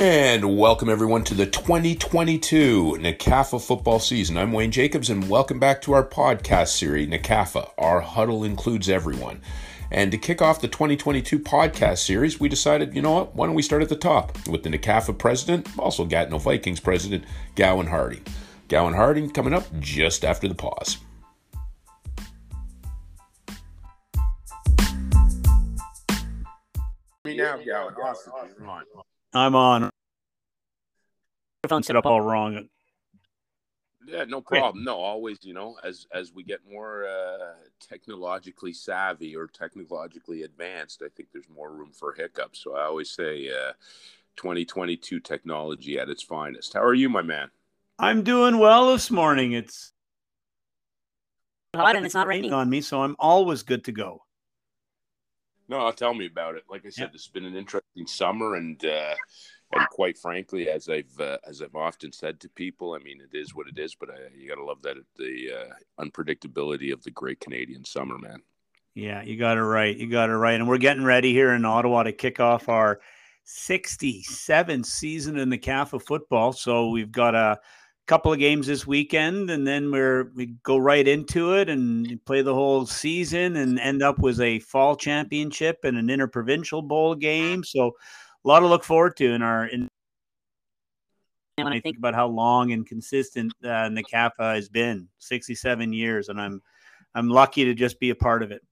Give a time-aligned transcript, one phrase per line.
[0.00, 4.38] And welcome everyone to the 2022 NCAFA football season.
[4.38, 7.70] I'm Wayne Jacobs and welcome back to our podcast series, NCAFA.
[7.76, 9.40] Our huddle includes everyone.
[9.90, 13.56] And to kick off the 2022 podcast series, we decided, you know what, why don't
[13.56, 17.24] we start at the top with the NCAFA president, also Gatineau Vikings president,
[17.56, 18.22] Gowan Harding.
[18.68, 20.98] Gowan Harding coming up just after the pause.
[27.24, 27.94] Me now, Gowan.
[27.94, 28.32] Awesome.
[28.64, 28.84] on.
[29.32, 29.90] I'm on.
[31.68, 32.68] Phone set up all wrong.
[34.06, 34.84] Yeah, no problem.
[34.84, 41.02] No, always, you know, as as we get more uh, technologically savvy or technologically advanced,
[41.04, 42.60] I think there's more room for hiccups.
[42.60, 43.72] So I always say, uh,
[44.36, 46.72] 2022 technology at its finest.
[46.72, 47.50] How are you, my man?
[47.98, 49.52] I'm doing well this morning.
[49.52, 49.92] It's
[51.74, 54.22] hot and it's not raining on me, so I'm always good to go.
[55.68, 56.64] No, tell me about it.
[56.70, 59.14] Like I said, it's been an interesting summer, and uh,
[59.72, 63.36] and quite frankly, as I've uh, as I've often said to people, I mean, it
[63.36, 63.94] is what it is.
[63.94, 68.16] But I, you got to love that the uh, unpredictability of the great Canadian summer,
[68.16, 68.40] man.
[68.94, 69.96] Yeah, you got it right.
[69.96, 70.54] You got it right.
[70.54, 73.00] And we're getting ready here in Ottawa to kick off our
[73.46, 76.52] 67th season in the CAFA football.
[76.52, 77.60] So we've got a
[78.08, 82.40] couple of games this weekend, and then we're we go right into it and play
[82.42, 87.62] the whole season, and end up with a fall championship and an interprovincial bowl game.
[87.62, 87.92] So
[88.44, 89.66] a lot to look forward to in our.
[89.66, 89.88] In,
[91.56, 96.40] when I think about how long and consistent uh, NCAFA has been, 67 years, and
[96.40, 96.62] I'm
[97.14, 98.62] I'm lucky to just be a part of it.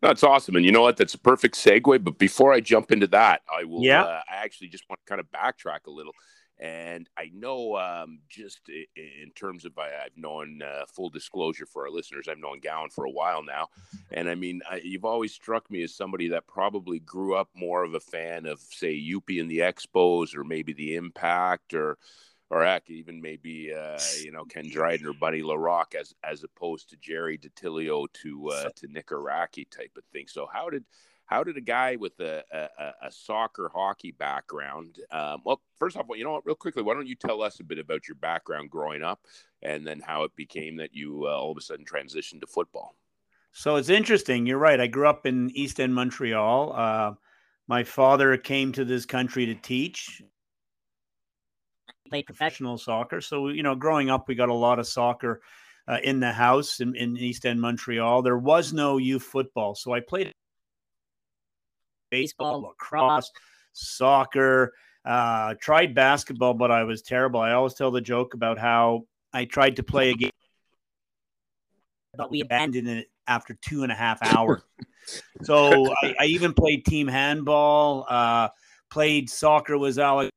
[0.00, 0.96] That's awesome, and you know what?
[0.96, 2.02] That's a perfect segue.
[2.02, 3.82] But before I jump into that, I will.
[3.82, 4.04] Yeah.
[4.04, 6.12] Uh, I actually just want to kind of backtrack a little.
[6.60, 11.90] And I know um, just in terms of, I've known uh, full disclosure for our
[11.90, 13.68] listeners, I've known Gowan for a while now.
[14.10, 17.84] And I mean, I, you've always struck me as somebody that probably grew up more
[17.84, 21.96] of a fan of, say, Youppi and the Expos or maybe the Impact or,
[22.50, 26.88] or heck, even maybe uh, you know Ken Dryden or Bunny Larocque as as opposed
[26.90, 30.26] to Gerry Dattilio to uh, to Nick Arakgi type of thing.
[30.28, 30.84] So how did
[31.28, 36.06] how did a guy with a, a, a soccer hockey background um, well first off
[36.14, 38.70] you know what real quickly why don't you tell us a bit about your background
[38.70, 39.20] growing up
[39.62, 42.96] and then how it became that you uh, all of a sudden transitioned to football?
[43.52, 47.12] So it's interesting you're right i grew up in east end montreal uh,
[47.68, 50.22] my father came to this country to teach
[52.08, 55.42] played professional soccer so you know growing up we got a lot of soccer
[55.88, 59.92] uh, in the house in, in east end montreal there was no youth football so
[59.92, 60.32] i played
[62.10, 63.30] baseball, lacrosse,
[63.72, 64.72] soccer.
[65.04, 67.40] Uh, tried basketball, but I was terrible.
[67.40, 70.30] I always tell the joke about how I tried to play a game,
[72.14, 74.62] but we abandoned it after two and a half hours.
[75.42, 78.48] so I, I, even played team handball, uh,
[78.90, 80.30] played soccer with Alex.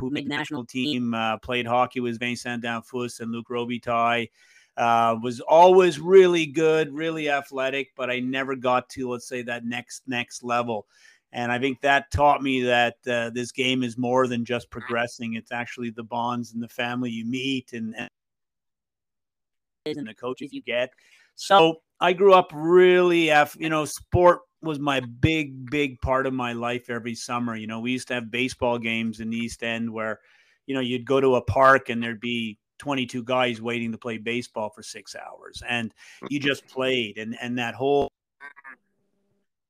[0.00, 4.28] national team uh, played hockey with Vincent Damphousse and Luc Robitaille.
[4.76, 9.64] Uh, was always really good, really athletic, but I never got to, let's say, that
[9.64, 10.86] next next level.
[11.32, 15.34] And I think that taught me that uh, this game is more than just progressing.
[15.34, 17.94] It's actually the bonds and the family you meet and,
[19.84, 20.90] and the coaches you get.
[21.34, 26.52] So I grew up really, you know, sport was my big, big part of my
[26.52, 27.56] life every summer.
[27.56, 30.20] You know, we used to have baseball games in the East End where,
[30.66, 34.18] you know, you'd go to a park and there'd be 22 guys waiting to play
[34.18, 36.26] baseball for six hours and mm-hmm.
[36.30, 38.10] you just played and and that whole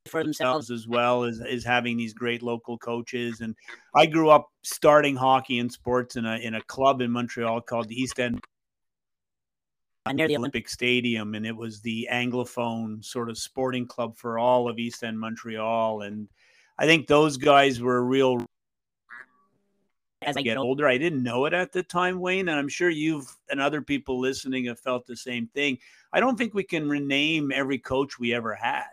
[0.06, 0.70] for themselves.
[0.70, 3.54] as well as, as having these great local coaches and
[3.94, 7.88] i grew up starting hockey and sports in a in a club in montreal called
[7.88, 8.40] the east end
[10.06, 14.38] uh, near the olympic stadium and it was the anglophone sort of sporting club for
[14.38, 16.28] all of east end montreal and
[16.78, 18.38] i think those guys were real
[20.26, 20.86] as I get older.
[20.86, 24.20] I didn't know it at the time, Wayne, and I'm sure you've and other people
[24.20, 25.78] listening have felt the same thing.
[26.12, 28.88] I don't think we can rename every coach we ever had,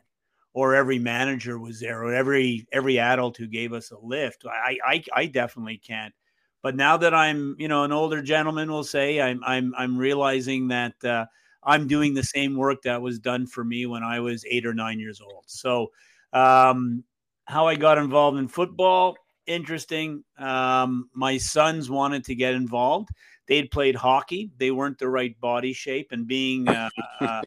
[0.54, 4.46] or every manager was there, or every every adult who gave us a lift.
[4.46, 6.14] I I, I definitely can't.
[6.62, 10.70] But now that I'm, you know, an older gentleman, will say I'm I'm I'm realizing
[10.70, 11.26] that uh,
[11.64, 14.74] I'm doing the same work that was done for me when I was eight or
[14.74, 15.44] nine years old.
[15.48, 15.92] So,
[16.32, 17.04] um,
[17.46, 19.18] how I got involved in football,
[19.48, 20.24] interesting.
[20.38, 23.10] Um, my sons wanted to get involved.
[23.48, 24.52] They'd played hockey.
[24.58, 26.12] They weren't the right body shape.
[26.12, 26.90] And being uh,
[27.22, 27.42] uh,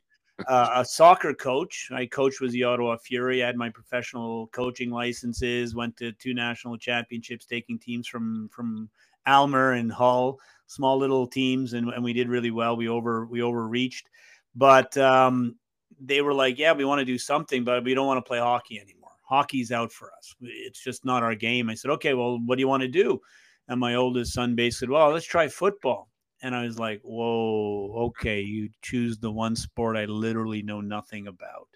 [0.49, 3.43] a soccer coach, I coached with the Ottawa Fury.
[3.43, 5.75] I had my professional coaching licenses.
[5.75, 8.91] Went to two national championships, taking teams from from
[9.27, 12.77] Aylmer and Hull, small little teams, and, and we did really well.
[12.77, 14.09] We over we overreached,
[14.55, 15.57] but um,
[15.99, 18.39] they were like, "Yeah, we want to do something, but we don't want to play
[18.39, 20.35] hockey anymore." Hockey's out for us.
[20.41, 21.69] It's just not our game.
[21.69, 23.21] I said, okay, well, what do you want to do?
[23.69, 26.09] And my oldest son basically said, well, let's try football.
[26.43, 31.27] And I was like, whoa, okay, you choose the one sport I literally know nothing
[31.27, 31.69] about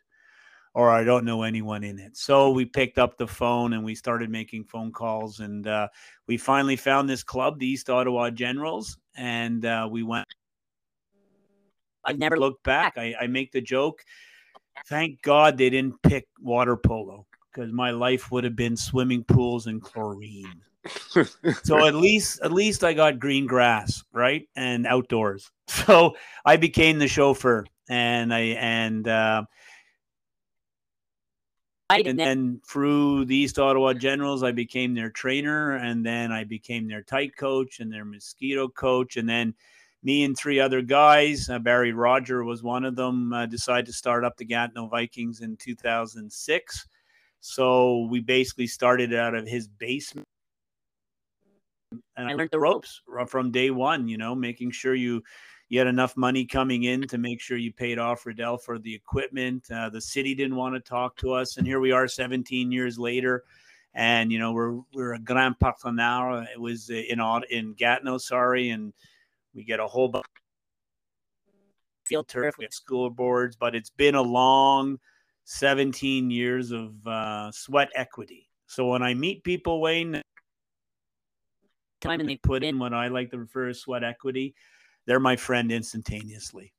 [0.74, 2.16] or I don't know anyone in it.
[2.16, 5.88] So we picked up the phone and we started making phone calls, and uh,
[6.26, 10.26] we finally found this club, the East Ottawa Generals, and uh, we went.
[12.04, 12.94] I've never looked back.
[12.96, 14.02] I, I make the joke.
[14.86, 19.66] Thank God they didn't pick water polo because my life would have been swimming pools
[19.66, 20.62] and chlorine.
[21.62, 24.48] so at least at least I got green grass, right?
[24.56, 25.50] And outdoors.
[25.86, 29.44] So I became the chauffeur and I and uh,
[31.90, 36.86] and then through the East Ottawa Generals, I became their trainer, and then I became
[36.86, 39.54] their tyke coach and their mosquito coach, and then
[40.02, 43.92] me and three other guys, uh, Barry Roger was one of them, uh, decided to
[43.92, 46.86] start up the Gatineau Vikings in 2006.
[47.40, 50.26] So we basically started out of his basement.
[52.16, 55.22] And I learned the ropes from day one, you know, making sure you
[55.68, 58.92] you had enough money coming in to make sure you paid off Riddell for the
[58.92, 59.64] equipment.
[59.70, 62.98] Uh, the city didn't want to talk to us, and here we are, 17 years
[62.98, 63.44] later,
[63.94, 66.42] and you know we're we're a grand partenaire.
[66.52, 67.20] It was in
[67.50, 68.92] in Gatineau, sorry, and
[69.54, 70.26] we get a whole bunch
[72.10, 74.98] field turf, we have school boards, but it's been a long
[75.50, 78.48] 17 years of uh, sweat equity.
[78.66, 80.22] So when I meet people, Wayne,
[82.00, 84.54] time and they put in what I like to refer as sweat equity
[85.06, 86.72] they're my friend instantaneously.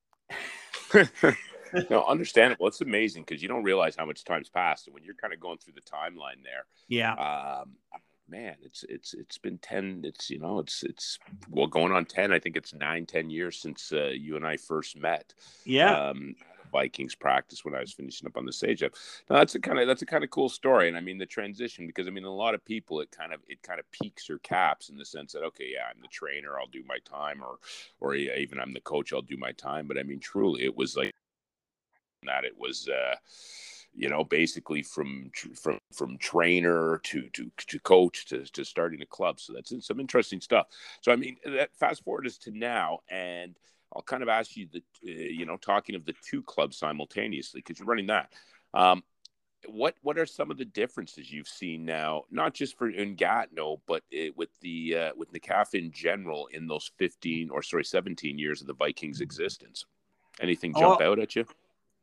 [1.90, 2.68] no, understandable.
[2.68, 5.40] It's amazing because you don't realize how much time's passed, and when you're kind of
[5.40, 7.72] going through the timeline there, yeah, um,
[8.30, 10.04] man, it's it's it's been ten.
[10.06, 11.20] It's you know, it's it's
[11.50, 12.32] well going on ten.
[12.32, 15.34] I think it's nine, ten years since uh, you and I first met.
[15.66, 16.10] Yeah.
[16.10, 16.36] Um,
[16.72, 18.82] Vikings practice when I was finishing up on the stage.
[18.82, 18.90] Now
[19.30, 21.88] that's a kind of that's a kind of cool story, and I mean the transition
[21.88, 24.40] because I mean a lot of people it kind of it kind of peaks or
[24.40, 27.58] caps in the sense that okay, yeah, I'm the trainer, I'll do my time, or
[28.00, 29.88] or even I'm the coach, I'll do my time.
[29.88, 31.12] But I mean, truly, it was like
[32.26, 32.46] that.
[32.46, 32.88] It was.
[32.88, 33.16] uh
[33.94, 35.30] you know, basically from
[35.62, 39.38] from from trainer to to to coach to to starting a club.
[39.38, 40.68] So that's some interesting stuff.
[41.02, 43.58] So I mean, that fast forward us to now, and
[43.94, 47.60] I'll kind of ask you the, uh, you know, talking of the two clubs simultaneously
[47.60, 48.32] because you're running that.
[48.74, 49.04] Um,
[49.68, 53.82] what what are some of the differences you've seen now, not just for in Gatineau,
[53.88, 58.40] but it, with the uh, with NCAF in general in those 15 or sorry 17
[58.40, 59.86] years of the Vikings' existence?
[60.40, 61.46] Anything jump oh, out at you?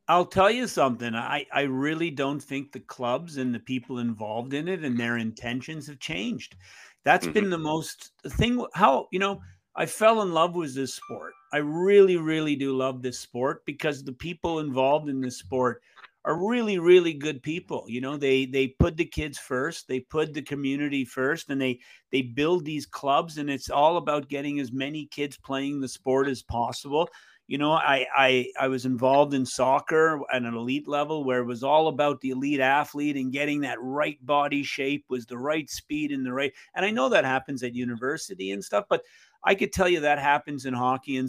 [0.06, 1.14] I'll tell you something.
[1.14, 5.18] I, I really don't think the clubs and the people involved in it and their
[5.18, 6.56] intentions have changed.
[7.04, 7.34] That's mm-hmm.
[7.34, 8.64] been the most thing.
[8.74, 9.40] How you know
[9.78, 11.34] I fell in love with this sport.
[11.52, 15.82] I really, really do love this sport because the people involved in this sport
[16.24, 17.84] are really, really good people.
[17.86, 21.78] You know, they they put the kids first, they put the community first, and they
[22.10, 26.26] they build these clubs, and it's all about getting as many kids playing the sport
[26.26, 27.08] as possible.
[27.46, 31.46] You know, I I I was involved in soccer at an elite level where it
[31.46, 35.70] was all about the elite athlete and getting that right body shape was the right
[35.70, 36.52] speed and the right.
[36.74, 39.02] And I know that happens at university and stuff, but
[39.44, 41.28] I could tell you that happens in hockey and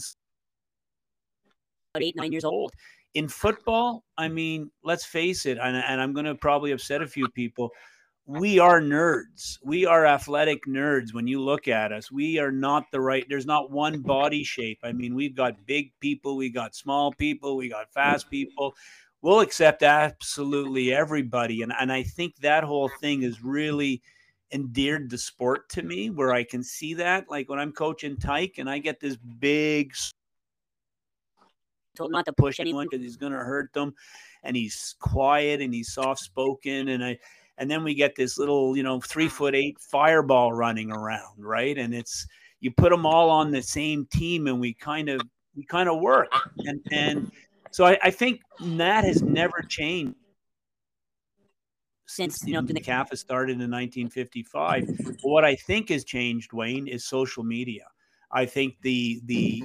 [1.95, 2.73] eight, nine years old.
[3.15, 7.07] In football, I mean, let's face it, and, and I'm going to probably upset a
[7.07, 7.71] few people.
[8.25, 9.57] We are nerds.
[9.63, 11.15] We are athletic nerds.
[11.15, 13.25] When you look at us, we are not the right.
[13.27, 14.77] There's not one body shape.
[14.83, 18.75] I mean, we've got big people, we got small people, we got fast people.
[19.21, 24.01] We'll accept absolutely everybody, and and I think that whole thing is really
[24.51, 27.29] endeared the sport to me where I can see that.
[27.29, 29.93] Like when I'm coaching Tyke and I get this big
[31.95, 33.93] told not to push anyone because he's gonna hurt them.
[34.43, 36.89] And he's quiet and he's soft spoken.
[36.89, 37.19] And I
[37.57, 41.77] and then we get this little, you know, three foot eight fireball running around, right?
[41.77, 42.25] And it's
[42.61, 45.21] you put them all on the same team and we kind of
[45.55, 46.31] we kind of work.
[46.59, 47.31] And and
[47.71, 50.15] so I, I think that has never changed
[52.09, 52.91] since you know the mm-hmm.
[52.91, 55.17] CAFA started in 1955.
[55.21, 57.85] What I think has changed, Wayne, is social media.
[58.31, 59.63] I think the the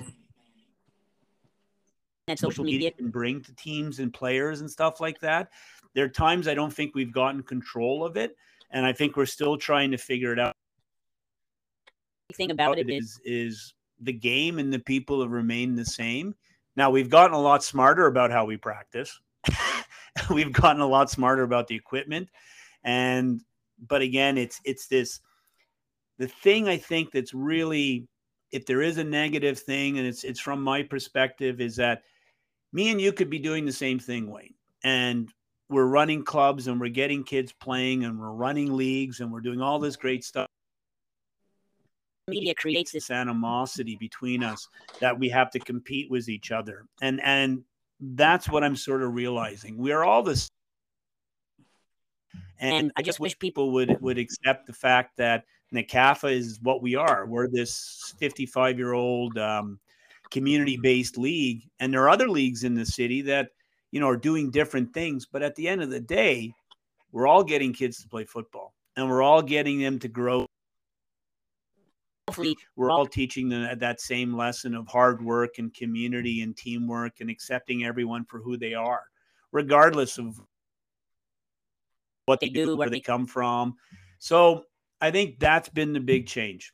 [2.26, 5.52] that social media can bring to teams and players and stuff like that.
[5.94, 8.36] There are times I don't think we've gotten control of it,
[8.70, 10.54] and I think we're still trying to figure it out.
[12.28, 16.34] The thing about it is is the game and the people have remained the same.
[16.76, 19.18] Now we've gotten a lot smarter about how we practice.
[20.30, 22.28] we've gotten a lot smarter about the equipment.
[22.84, 23.40] And
[23.88, 25.18] but again it's it's this
[26.18, 28.06] the thing i think that's really
[28.52, 32.02] if there is a negative thing and it's it's from my perspective is that
[32.74, 34.52] me and you could be doing the same thing wayne.
[34.82, 35.32] And
[35.70, 39.62] we're running clubs and we're getting kids playing and we're running leagues and we're doing
[39.62, 40.46] all this great stuff.
[42.28, 44.68] Media creates this animosity between us
[45.00, 46.84] that we have to compete with each other.
[47.00, 47.62] And and
[48.14, 50.48] that's what i'm sort of realizing we're all this
[52.60, 55.44] and i just wish people would would accept the fact that
[55.74, 57.26] NCAFA is what we are.
[57.26, 59.80] We're this 55 year old um,
[60.30, 63.50] community based league and there are other leagues in the city that
[63.92, 66.52] you know are doing different things but at the end of the day
[67.12, 70.46] we're all getting kids to play football and we're all getting them to grow
[72.34, 77.20] hopefully we're all teaching them that same lesson of hard work and community and teamwork
[77.20, 79.02] and accepting everyone for who they are,
[79.52, 80.40] regardless of
[82.26, 83.74] what they do, where they come from.
[84.18, 84.64] So
[85.00, 86.72] I think that's been the big change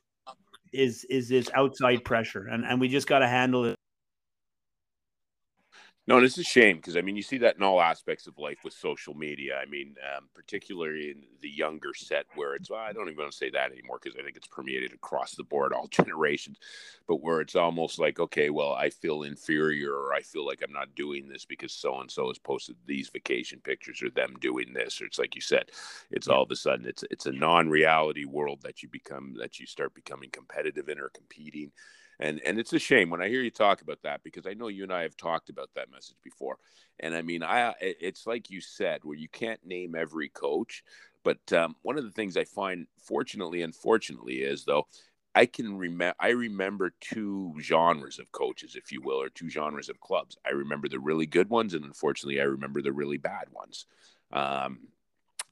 [0.73, 2.47] is is this outside pressure.
[2.47, 3.77] And and we just got to handle it
[6.11, 8.37] no, and it's a shame because I mean you see that in all aspects of
[8.37, 9.57] life with social media.
[9.57, 13.31] I mean, um, particularly in the younger set where it's well, I don't even want
[13.31, 16.57] to say that anymore because I think it's permeated across the board, all generations.
[17.07, 20.73] But where it's almost like, okay, well, I feel inferior or I feel like I'm
[20.73, 24.73] not doing this because so and so has posted these vacation pictures or them doing
[24.73, 25.71] this, or it's like you said,
[26.11, 29.65] it's all of a sudden it's it's a non-reality world that you become that you
[29.65, 31.71] start becoming competitive in or competing
[32.21, 34.67] and and it's a shame when I hear you talk about that because I know
[34.67, 36.57] you and I have talked about that message before.
[36.99, 40.83] And I mean, I it's like you said, where you can't name every coach,
[41.23, 44.87] but um, one of the things I find, fortunately, unfortunately, is though
[45.33, 49.89] I can remember I remember two genres of coaches, if you will, or two genres
[49.89, 50.37] of clubs.
[50.45, 53.85] I remember the really good ones, and unfortunately, I remember the really bad ones.
[54.31, 54.87] Um,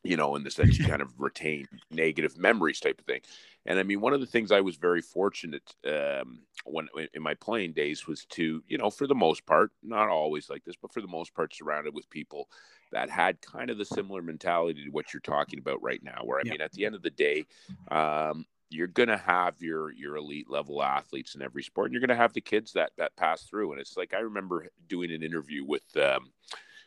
[0.04, 3.22] you know, in the sense you kind of retain negative memories type of thing.
[3.66, 7.34] And I mean, one of the things I was very fortunate um, when in my
[7.36, 10.94] playing days was to, you know, for the most part, not always like this, but
[10.94, 12.50] for the most part, surrounded with people
[12.92, 16.22] that had kind of the similar mentality to what you're talking about right now.
[16.24, 16.52] Where I yeah.
[16.52, 17.46] mean, at the end of the day,
[17.92, 22.06] um, you're going to have your your elite level athletes in every sport, and you're
[22.06, 23.74] going to have the kids that that pass through.
[23.74, 25.96] And it's like I remember doing an interview with.
[25.98, 26.32] Um,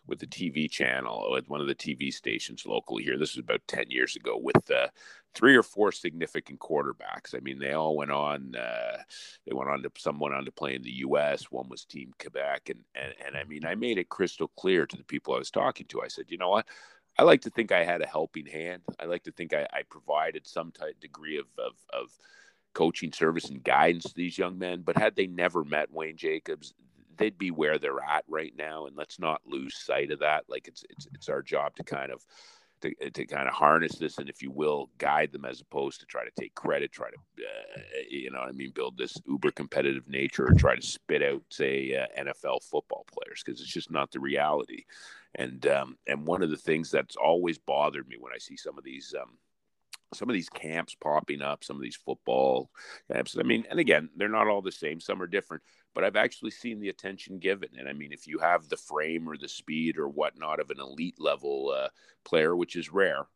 [0.07, 3.19] with the TV channel with one of the TV stations locally here.
[3.19, 4.89] This was about 10 years ago with uh,
[5.35, 7.35] three or four significant quarterbacks.
[7.35, 8.99] I mean, they all went on, uh,
[9.47, 12.13] they went on to, some went on to play in the U.S., one was Team
[12.21, 12.71] Quebec.
[12.71, 15.51] And, and, and I mean, I made it crystal clear to the people I was
[15.51, 16.03] talking to.
[16.03, 16.67] I said, you know what?
[17.19, 18.83] I like to think I had a helping hand.
[18.99, 22.11] I like to think I, I provided some type degree of, of, of
[22.75, 24.83] coaching service and guidance to these young men.
[24.83, 26.75] But had they never met Wayne Jacobs,
[27.17, 30.45] they'd be where they're at right now, and let's not lose sight of that.
[30.49, 32.25] Like it's it's it's our job to kind of
[32.83, 36.07] to, to kind of harness this and if you will guide them as opposed to
[36.07, 40.09] try to take credit try to uh, you know i mean build this uber competitive
[40.09, 44.11] nature or try to spit out say uh, nfl football players because it's just not
[44.11, 44.85] the reality
[45.37, 48.77] and um, and one of the things that's always bothered me when i see some
[48.77, 49.39] of these um,
[50.15, 52.71] some of these camps popping up, some of these football
[53.11, 53.37] camps.
[53.39, 55.01] I mean, and again, they're not all the same.
[55.01, 55.63] Some are different,
[55.95, 57.71] but I've actually seen the attention given.
[57.79, 60.81] And I mean, if you have the frame or the speed or whatnot of an
[60.81, 61.89] elite level uh,
[62.25, 63.27] player, which is rare,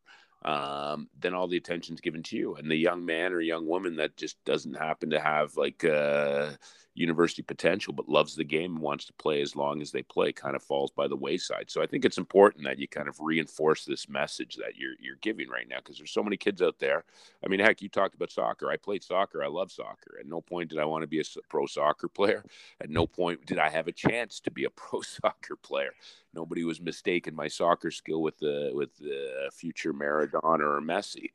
[0.44, 2.54] um, then all the attention's given to you.
[2.54, 6.50] And the young man or young woman that just doesn't happen to have like uh,
[6.96, 10.32] university potential, but loves the game and wants to play as long as they play,
[10.32, 11.70] kind of falls by the wayside.
[11.70, 15.18] So I think it's important that you kind of reinforce this message that you're you're
[15.20, 17.04] giving right now because there's so many kids out there.
[17.44, 18.70] I mean, heck, you talked about soccer.
[18.70, 19.44] I played soccer.
[19.44, 20.16] I love soccer.
[20.18, 22.44] At no point did I want to be a pro soccer player.
[22.80, 25.92] At no point did I have a chance to be a pro soccer player.
[26.34, 31.32] Nobody was mistaken my soccer skill with the with the future Maradona or Messi.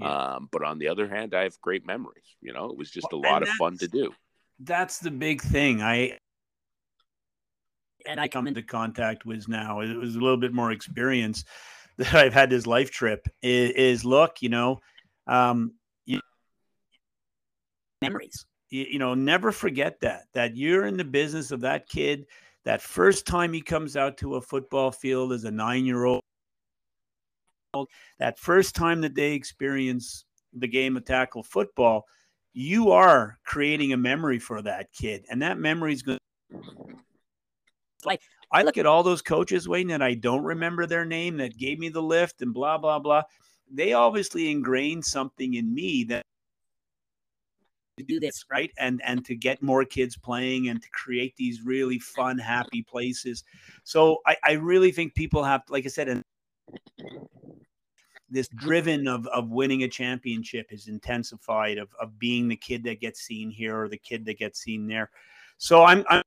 [0.00, 0.08] Yeah.
[0.08, 2.36] Um, but on the other hand, I have great memories.
[2.40, 4.12] You know, it was just well, a lot of fun to do
[4.64, 5.82] that's the big thing.
[5.82, 6.18] I
[8.06, 9.80] and I come into contact with now.
[9.80, 11.44] It was a little bit more experience
[11.98, 13.26] that I've had this life trip.
[13.42, 14.80] Is, is look, you know,
[15.26, 15.74] um,
[16.06, 16.20] you,
[18.02, 18.46] memories.
[18.70, 22.26] You, you know, never forget that that you're in the business of that kid.
[22.64, 26.22] That first time he comes out to a football field as a nine year old,
[28.18, 32.06] that first time that they experience the game of tackle football
[32.54, 36.18] you are creating a memory for that kid, and that memory is going.
[38.04, 38.20] Like
[38.52, 41.78] I look at all those coaches, Wayne, that I don't remember their name that gave
[41.78, 43.22] me the lift and blah blah blah.
[43.70, 46.22] They obviously ingrained something in me that
[47.98, 51.62] to do this right and and to get more kids playing and to create these
[51.62, 53.44] really fun happy places
[53.84, 56.22] so i i really think people have like i said and
[58.30, 63.00] this driven of of winning a championship is intensified of of being the kid that
[63.00, 65.10] gets seen here or the kid that gets seen there.
[65.58, 66.22] So I'm, I'm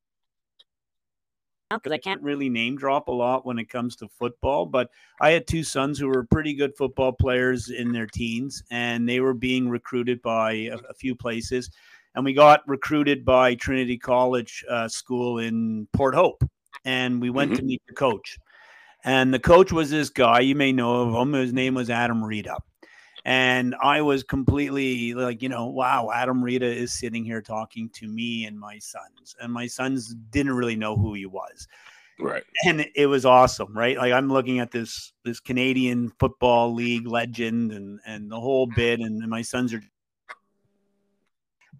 [1.70, 4.90] because I can't really name drop a lot when it comes to football, but
[5.20, 9.20] I had two sons who were pretty good football players in their teens, and they
[9.20, 11.70] were being recruited by a, a few places.
[12.16, 16.42] And we got recruited by Trinity College uh, School in Port Hope,
[16.86, 17.60] and we went mm-hmm.
[17.60, 18.40] to meet the coach.
[19.08, 21.32] And the coach was this guy, you may know of him.
[21.32, 22.58] His name was Adam Rita.
[23.24, 28.08] And I was completely like, you know, wow, Adam Rita is sitting here talking to
[28.08, 29.34] me and my sons.
[29.40, 31.70] And my sons didn't really know who he was.
[32.20, 32.44] Right.
[32.66, 33.96] And it was awesome, right?
[33.96, 39.00] Like I'm looking at this this Canadian football league legend and and the whole bit
[39.00, 39.82] and my sons are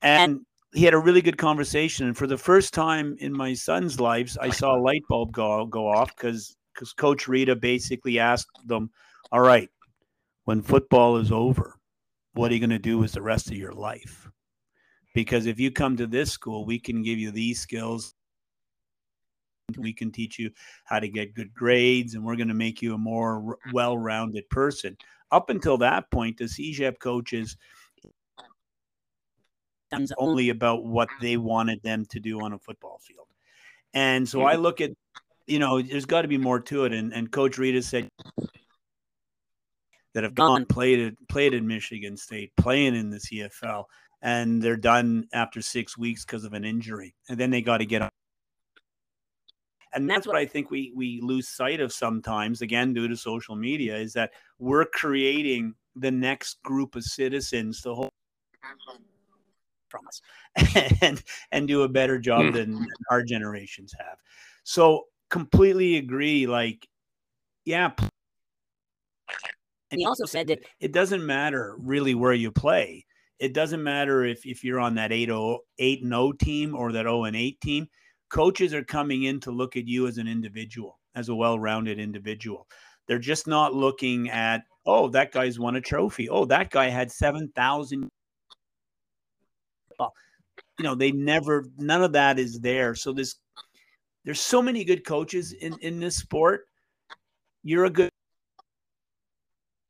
[0.02, 4.00] and he had a really good conversation and for the first time in my son's
[4.00, 8.66] lives I saw a light bulb go go off cuz cuz coach Rita basically asked
[8.66, 8.90] them,
[9.32, 9.70] "All right,
[10.46, 11.78] when football is over,
[12.34, 14.30] what are you going to do with the rest of your life?
[15.14, 18.14] Because if you come to this school, we can give you these skills.
[19.78, 20.52] We can teach you
[20.86, 24.48] how to get good grades, and we're going to make you a more well rounded
[24.50, 24.96] person.
[25.32, 27.58] Up until that point, the CEGEP coaches
[30.18, 33.28] only about what they wanted them to do on a football field.
[33.94, 34.92] And so I look at,
[35.48, 36.94] you know, there's got to be more to it.
[36.94, 38.10] And, and Coach Rita said,
[40.18, 43.84] that have gone played at, played in Michigan State, playing in the CFL,
[44.24, 47.86] and they're done after six weeks because of an injury, and then they got to
[47.86, 48.12] get up.
[49.94, 53.56] And that's what I think we we lose sight of sometimes, again due to social
[53.56, 58.12] media, is that we're creating the next group of citizens to hold
[59.90, 60.22] from us
[61.02, 62.54] and and do a better job mm.
[62.54, 64.18] than our generations have.
[64.64, 66.48] So completely agree.
[66.48, 66.88] Like,
[67.66, 67.92] yeah,
[69.92, 73.06] and he also said that it doesn't matter really where you play.
[73.40, 77.36] It doesn't matter if, if you're on that 8 0 team or that 0 and
[77.36, 77.88] 8 team.
[78.30, 82.00] Coaches are coming in to look at you as an individual, as a well rounded
[82.00, 82.68] individual.
[83.08, 86.28] They're just not looking at, oh, that guy's won a trophy.
[86.28, 88.10] Oh, that guy had 7,000.
[89.98, 90.14] Well,
[90.78, 92.96] you know, they never, none of that is there.
[92.96, 93.36] So this,
[94.28, 96.68] there's so many good coaches in, in this sport.
[97.64, 98.10] You're a good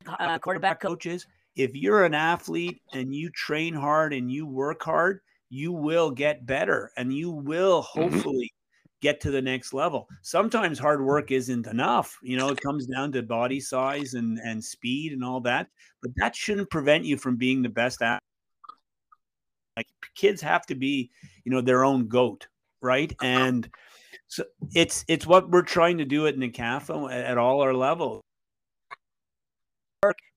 [0.05, 1.25] uh, quarterback coaches.
[1.55, 6.45] If you're an athlete and you train hard and you work hard, you will get
[6.45, 7.99] better and you will mm-hmm.
[7.99, 8.53] hopefully
[9.01, 10.07] get to the next level.
[10.21, 12.15] Sometimes hard work isn't enough.
[12.21, 15.67] You know, it comes down to body size and, and speed and all that,
[16.03, 18.21] but that shouldn't prevent you from being the best athlete.
[19.75, 21.09] Like kids have to be,
[21.43, 22.45] you know, their own goat,
[22.83, 23.11] right?
[23.23, 23.67] And
[24.27, 28.23] so it's it's what we're trying to do at NCAFA at, at all our levels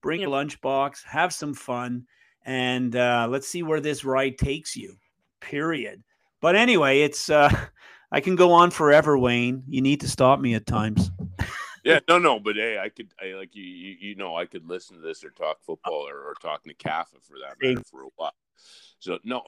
[0.01, 2.05] bring your lunchbox, have some fun,
[2.45, 4.95] and uh, let's see where this ride takes you.
[5.39, 6.03] Period.
[6.41, 7.49] But anyway, it's uh,
[8.11, 9.63] I can go on forever, Wayne.
[9.67, 11.11] You need to stop me at times.
[11.85, 14.67] yeah, no, no, but hey, I could, I like you, you, you know, I could
[14.67, 18.09] listen to this or talk football or, or talk NCAFA for that matter for a
[18.15, 18.33] while.
[18.99, 19.43] So no,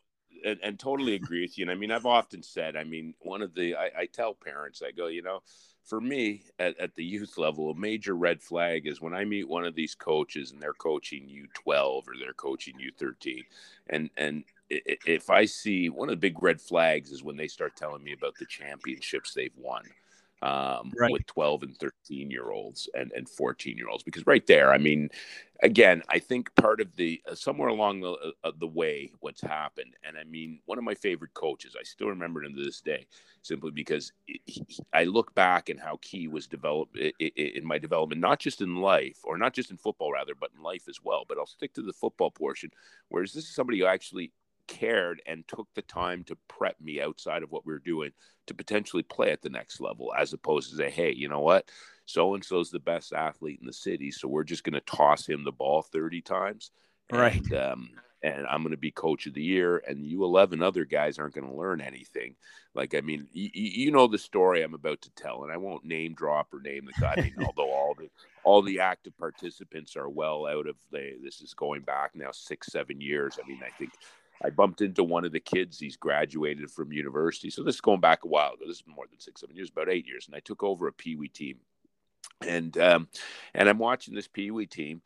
[0.45, 1.63] and, and, totally agree with you.
[1.63, 4.81] And I mean, I've often said, I mean, one of the, I, I tell parents,
[4.85, 5.41] I go, you know,
[5.83, 9.47] for me at, at the youth level, a major red flag is when I meet
[9.47, 13.43] one of these coaches and they're coaching U12 or they're coaching U13,
[13.89, 17.75] and and if I see one of the big red flags is when they start
[17.75, 19.83] telling me about the championships they've won
[20.43, 21.11] um, right.
[21.11, 24.03] with 12 and 13 year olds and, and 14 year olds.
[24.03, 25.09] Because right there, I mean,
[25.61, 29.39] again, I think part of the uh, somewhere along the, uh, uh, the way what's
[29.39, 32.81] happened, and I mean, one of my favorite coaches, I still remember him to this
[32.81, 33.07] day,
[33.41, 38.19] simply because he, he, I look back and how Key was developed in my development,
[38.19, 41.23] not just in life or not just in football, rather, but in life as well.
[41.25, 42.69] But I'll stick to the football portion.
[43.07, 44.33] Whereas this is somebody who actually
[44.67, 48.11] cared and took the time to prep me outside of what we were doing
[48.47, 51.69] to potentially play at the next level, as opposed to say, hey, you know what?
[52.05, 54.11] So and so's the best athlete in the city.
[54.11, 56.71] So we're just going to toss him the ball 30 times.
[57.11, 57.35] Right.
[57.35, 57.89] And, um,
[58.23, 61.35] and I'm going to be coach of the year, and you 11 other guys aren't
[61.35, 62.35] going to learn anything.
[62.73, 65.83] Like, I mean, you, you know the story I'm about to tell, and I won't
[65.83, 67.33] name drop or name the guy.
[67.45, 68.09] Although all the
[68.45, 71.17] all the active participants are well out of the.
[71.21, 73.37] This is going back now six, seven years.
[73.43, 73.91] I mean, I think
[74.41, 75.79] I bumped into one of the kids.
[75.79, 77.49] He's graduated from university.
[77.49, 78.65] So this is going back a while ago.
[78.67, 80.27] This is more than six, seven years, about eight years.
[80.27, 81.57] And I took over a Pee Wee team.
[82.41, 83.07] And um,
[83.53, 85.01] and I'm watching this Pee Wee team.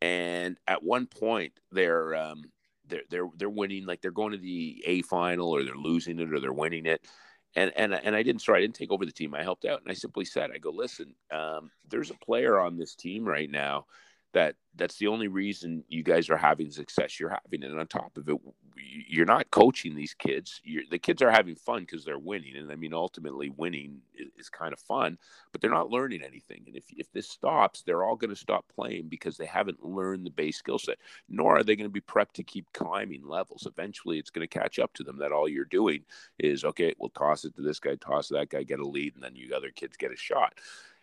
[0.00, 2.44] And at one point, they're um,
[2.88, 6.32] they're they're they're winning, like they're going to the A final, or they're losing it,
[6.32, 7.06] or they're winning it.
[7.54, 9.34] And and and I didn't sorry, I didn't take over the team.
[9.34, 12.76] I helped out, and I simply said, I go, listen, um, there's a player on
[12.76, 13.86] this team right now
[14.32, 17.20] that that's the only reason you guys are having success.
[17.20, 18.36] You're having and on top of it.
[18.76, 20.60] You're not coaching these kids.
[20.64, 24.28] You're, the kids are having fun because they're winning and i mean ultimately winning is,
[24.38, 25.18] is, kind of fun
[25.50, 28.64] but they're not learning anything and if, if this stops they're all going to stop
[28.74, 32.00] playing because they haven't learned the base skill set nor are they going to be
[32.00, 33.66] prepped to keep climbing levels.
[33.66, 36.04] Eventually it's going to catch up to them that all you're doing
[36.38, 39.22] is okay we'll toss it to this guy toss that guy get a lead and
[39.22, 40.54] then you other kids get a shot.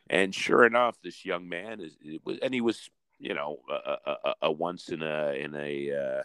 [0.09, 2.89] And sure enough, this young man is, was, and he was
[3.19, 6.23] you know a, a, a, once in a in a uh,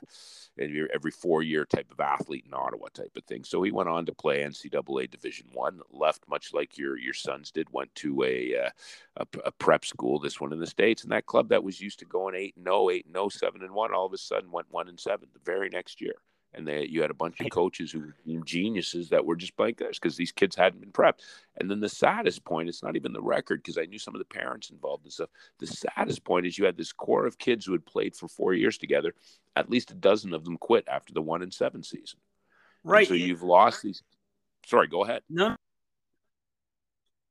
[0.94, 3.44] every four year type of athlete in Ottawa type of thing.
[3.44, 5.80] So he went on to play NCAA Division One.
[5.90, 7.68] Left much like your your sons did.
[7.72, 8.70] Went to a, uh,
[9.16, 10.18] a, a prep school.
[10.18, 12.64] This one in the states, and that club that was used to going eight and
[12.64, 15.28] 0, 8 and 0, 7 and one, all of a sudden went one and seven
[15.32, 16.14] the very next year
[16.54, 19.76] and they you had a bunch of coaches who were geniuses that were just like
[19.76, 21.20] this because these kids hadn't been prepped.
[21.58, 24.18] And then the saddest point, it's not even the record because I knew some of
[24.18, 25.30] the parents involved and stuff.
[25.58, 28.54] The saddest point is you had this core of kids who had played for four
[28.54, 29.14] years together.
[29.56, 32.18] At least a dozen of them quit after the one and seven season.
[32.82, 33.00] Right.
[33.00, 34.02] And so you've lost these.
[34.66, 35.22] Sorry, go ahead.
[35.28, 35.56] No.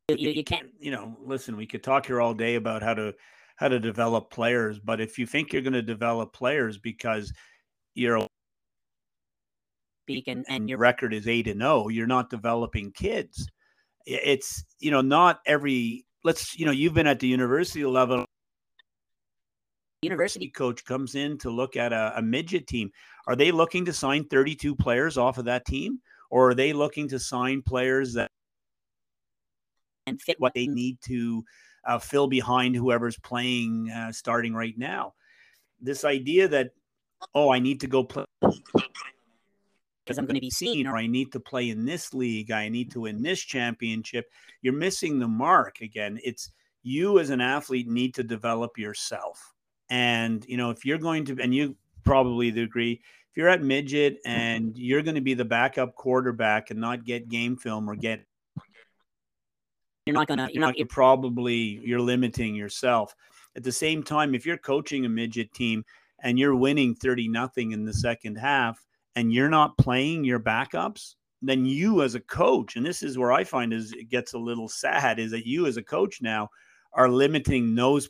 [0.09, 3.13] You, you can't, you know, listen, we could talk here all day about how to
[3.55, 7.31] how to develop players, but if you think you're going to develop players because
[7.93, 8.27] you're
[10.03, 13.47] speak and, and your record is eight and zero, you're not developing kids.
[14.05, 18.25] It's you know not every let's you know you've been at the university level.
[20.01, 22.91] University coach comes in to look at a, a midget team.
[23.27, 27.07] Are they looking to sign 32 players off of that team, or are they looking
[27.07, 28.29] to sign players that
[30.05, 31.45] and fit what they need to
[31.87, 35.13] uh, fill behind whoever's playing uh, starting right now?
[35.79, 36.71] This idea that
[37.33, 38.25] oh, I need to go play
[40.03, 42.67] because I'm going to be seen, or I need to play in this league, I
[42.69, 44.29] need to win this championship.
[44.61, 46.19] You're missing the mark again.
[46.23, 46.51] It's
[46.83, 49.53] you as an athlete need to develop yourself.
[49.89, 54.17] And, you know, if you're going to, and you probably agree, if you're at midget
[54.25, 58.25] and you're going to be the backup quarterback and not get game film or get,
[60.05, 63.15] you're not going to, you're not, you're probably, you're limiting yourself.
[63.55, 65.85] At the same time, if you're coaching a midget team
[66.19, 68.83] and you're winning 30 nothing in the second half,
[69.15, 73.31] and you're not playing your backups, then you as a coach, and this is where
[73.31, 76.49] I find is it gets a little sad, is that you as a coach now
[76.93, 78.09] are limiting those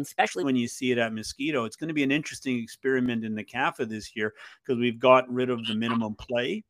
[0.00, 1.64] especially when you see it at Mosquito.
[1.64, 5.30] It's going to be an interesting experiment in the CAFA this year because we've got
[5.32, 6.64] rid of the minimum play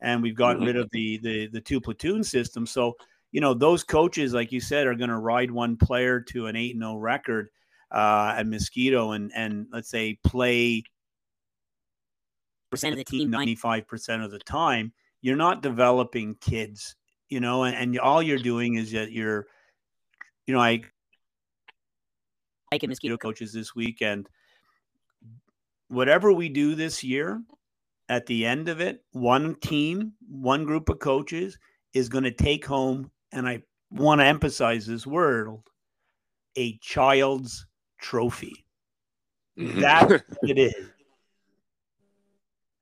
[0.00, 0.82] and we've gotten rid mm-hmm.
[0.82, 2.66] of the the the two platoon system.
[2.66, 2.94] So,
[3.32, 6.56] you know, those coaches, like you said, are going to ride one player to an
[6.56, 7.48] 8 0 record
[7.90, 10.84] uh, at Mosquito and and let's say play
[12.70, 16.96] percent of the team 95% of the time, you're not developing kids,
[17.28, 19.46] you know, and, and all you're doing is that you're,
[20.46, 20.82] you know, I,
[22.72, 24.28] I can mosquito coaches this week and
[25.88, 27.42] Whatever we do this year,
[28.10, 31.58] at the end of it, one team, one group of coaches
[31.94, 35.48] is going to take home, and I want to emphasize this word,
[36.56, 37.66] a child's
[38.00, 38.66] trophy.
[39.58, 39.80] Mm-hmm.
[39.80, 40.74] That's it is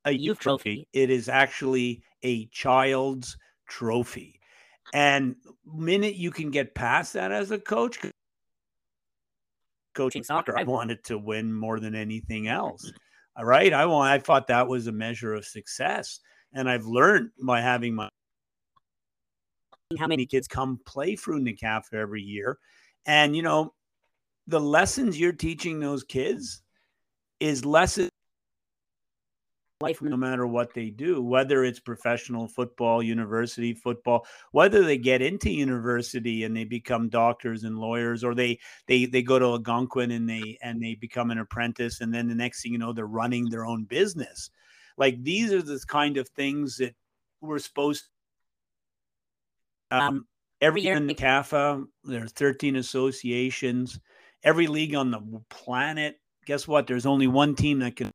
[0.07, 0.87] a youth trophy.
[0.93, 4.39] It is actually a child's trophy.
[4.93, 7.99] And minute you can get past that as a coach,
[9.93, 12.89] coaching soccer, I wanted to win more than anything else.
[13.35, 13.73] All right.
[13.73, 16.21] I want I thought that was a measure of success.
[16.53, 18.07] And I've learned by having my
[19.99, 22.57] how many kids come play through NCAFA every year.
[23.05, 23.73] And you know,
[24.47, 26.61] the lessons you're teaching those kids
[27.41, 28.09] is lessons
[29.81, 35.21] life no matter what they do, whether it's professional football, university football, whether they get
[35.21, 40.11] into university and they become doctors and lawyers, or they they they go to Algonquin
[40.11, 43.05] and they and they become an apprentice, and then the next thing you know, they're
[43.05, 44.49] running their own business.
[44.97, 46.95] Like these are the kind of things that
[47.41, 48.05] we're supposed.
[49.91, 50.27] Um, um
[50.59, 53.99] every year in the CAFA, there are 13 associations.
[54.43, 56.19] Every league on the planet.
[56.45, 56.87] Guess what?
[56.87, 58.11] There's only one team that can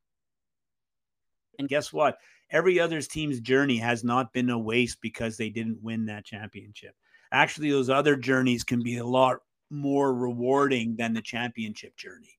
[1.59, 2.19] and guess what?
[2.51, 6.95] Every other team's journey has not been a waste because they didn't win that championship.
[7.33, 9.39] Actually, those other journeys can be a lot
[9.71, 12.39] more rewarding than the championship journey.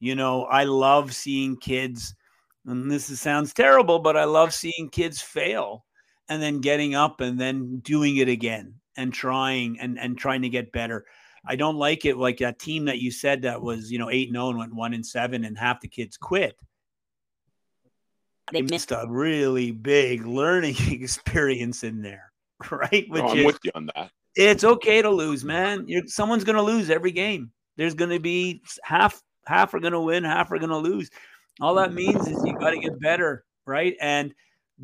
[0.00, 2.14] You know, I love seeing kids,
[2.66, 5.84] and this is, sounds terrible, but I love seeing kids fail
[6.30, 10.48] and then getting up and then doing it again and trying and, and trying to
[10.48, 11.04] get better.
[11.46, 14.30] I don't like it like that team that you said that was, you know, 8
[14.30, 16.58] 0 and went 1 and 7 and half the kids quit
[18.52, 22.32] they missed a really big learning experience in there,
[22.70, 23.06] right?
[23.08, 24.10] Which no, I'm is, with you on that.
[24.36, 25.84] It's okay to lose, man.
[25.86, 27.52] You're, someone's going to lose every game.
[27.76, 31.10] There's going to be half half are going to win, half are going to lose.
[31.60, 33.96] All that means is you got to get better, right?
[34.00, 34.34] And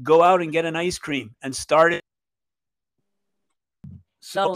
[0.03, 2.05] go out and get an ice cream and start it.
[4.21, 4.55] So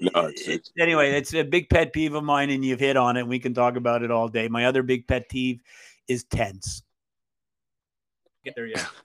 [0.00, 3.16] no, it's, it's, anyway, it's a big pet peeve of mine, and you've hit on
[3.16, 3.26] it.
[3.26, 4.48] We can talk about it all day.
[4.48, 5.60] My other big pet peeve
[6.08, 6.82] is tense.
[8.46, 8.86] Get there yet?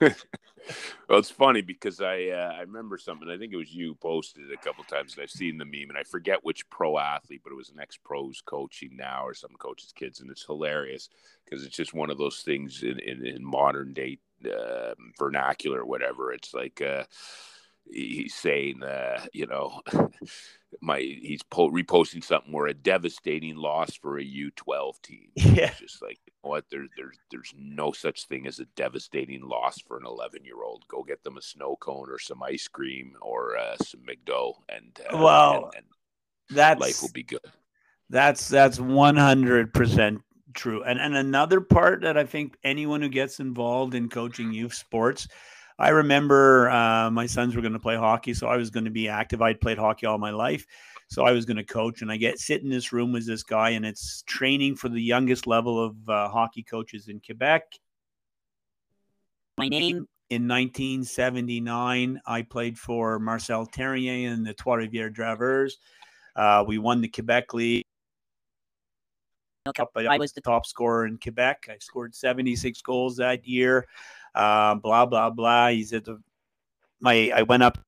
[1.08, 3.28] well, it's funny because I uh, I remember something.
[3.28, 5.88] I think it was you posted it a couple times, and I've seen the meme,
[5.88, 9.34] and I forget which pro athlete, but it was an ex pros coaching now or
[9.34, 11.08] some coaches' kids, and it's hilarious
[11.44, 15.86] because it's just one of those things in in, in modern day uh, vernacular, or
[15.86, 16.32] whatever.
[16.32, 16.80] It's like.
[16.80, 17.02] Uh,
[17.90, 19.80] he's saying, uh, you know,
[20.80, 25.28] my he's po- reposting something where a devastating loss for a U12 team.
[25.36, 28.64] Yeah, it's just like you know what there's there's there's no such thing as a
[28.76, 30.86] devastating loss for an 11 year old.
[30.88, 34.98] Go get them a snow cone or some ice cream or uh, some McDo, and
[35.10, 37.40] uh, well, and, and that life will be good.
[38.08, 40.22] That's that's 100 percent
[40.54, 40.82] true.
[40.82, 45.28] And and another part that I think anyone who gets involved in coaching youth sports
[45.78, 48.90] I remember uh, my sons were going to play hockey, so I was going to
[48.90, 49.42] be active.
[49.42, 50.66] I'd played hockey all my life,
[51.08, 52.02] so I was going to coach.
[52.02, 55.02] And I get sit in this room with this guy, and it's training for the
[55.02, 57.64] youngest level of uh, hockey coaches in Quebec.
[59.58, 65.72] My name in 1979, I played for Marcel Therrien and the Trois Rivières Draveurs.
[66.34, 67.84] Uh, we won the Quebec League.
[69.66, 71.68] I was the top scorer in Quebec.
[71.70, 73.86] I scored 76 goals that year
[74.34, 75.68] uh, blah blah blah.
[75.68, 76.06] He said,
[77.00, 77.78] "My I went up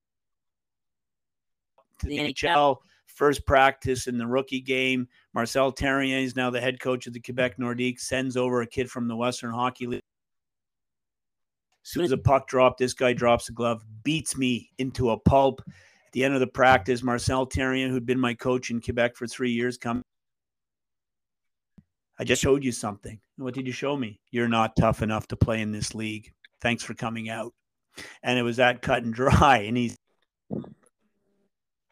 [2.00, 5.06] to the NHL." First practice in the rookie game.
[5.34, 8.00] Marcel Therrien is now the head coach of the Quebec Nordiques.
[8.00, 10.02] Sends over a kid from the Western Hockey League.
[11.84, 15.18] As soon as a puck dropped, this guy drops a glove, beats me into a
[15.18, 15.62] pulp.
[15.66, 19.26] At the end of the practice, Marcel Therrien, who'd been my coach in Quebec for
[19.26, 20.02] three years, come.
[22.18, 23.18] I just showed you something.
[23.36, 24.20] What did you show me?
[24.30, 26.32] You're not tough enough to play in this league.
[26.60, 27.52] Thanks for coming out.
[28.22, 29.58] And it was that cut and dry.
[29.58, 29.96] And he's,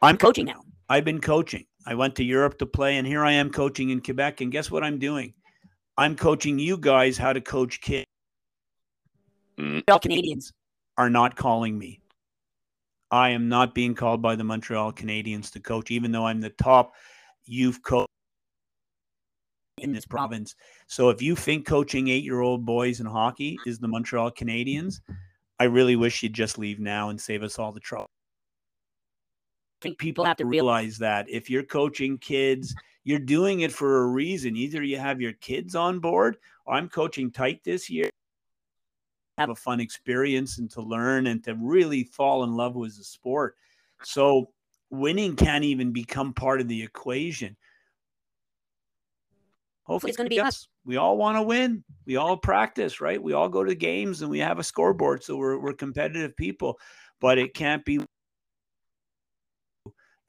[0.01, 0.63] I'm coaching now.
[0.89, 1.67] I've been coaching.
[1.87, 4.41] I went to Europe to play, and here I am coaching in Quebec.
[4.41, 5.35] And guess what I'm doing?
[5.97, 8.07] I'm coaching you guys how to coach kids.
[9.59, 9.83] Mm.
[9.89, 10.53] Montreal Canadiens
[10.97, 12.01] are not calling me.
[13.11, 16.51] I am not being called by the Montreal Canadiens to coach, even though I'm the
[16.51, 16.95] top
[17.45, 18.09] youth coach
[19.83, 20.17] in this mm-hmm.
[20.17, 20.55] province.
[20.87, 25.01] So if you think coaching eight year old boys in hockey is the Montreal Canadiens,
[25.59, 28.09] I really wish you'd just leave now and save us all the trouble.
[29.81, 34.03] I think people have to realize that if you're coaching kids, you're doing it for
[34.03, 34.57] a reason.
[34.57, 38.09] Either you have your kids on board, or I'm coaching tyke this year,
[39.39, 43.03] have a fun experience and to learn and to really fall in love with the
[43.05, 43.57] sport.
[44.05, 44.51] So
[44.91, 47.57] winning can't even become part of the equation.
[49.85, 50.69] Hopefully, it's going to be us.
[50.85, 51.83] We all want to win.
[52.07, 53.21] We all practice, right?
[53.23, 56.79] We all go to games and we have a scoreboard, so we're we're competitive people.
[57.21, 58.01] But it can't be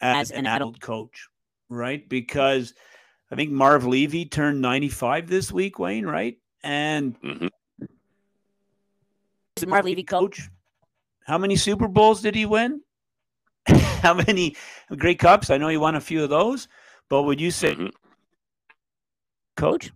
[0.02, 1.28] as an adult coach,
[1.70, 2.08] right?
[2.08, 2.74] Because
[3.32, 6.38] I think Marv Levy turned 95 this week, Wayne, right?
[6.64, 7.48] And mm-hmm.
[9.68, 10.50] Marv Levy coach?
[11.26, 12.82] How many Super Bowls did he win?
[13.68, 14.58] How many
[14.98, 15.50] Grey Cups?
[15.50, 16.68] I know he won a few of those,
[17.10, 18.03] but would you say mm-hmm
[19.56, 19.92] coach?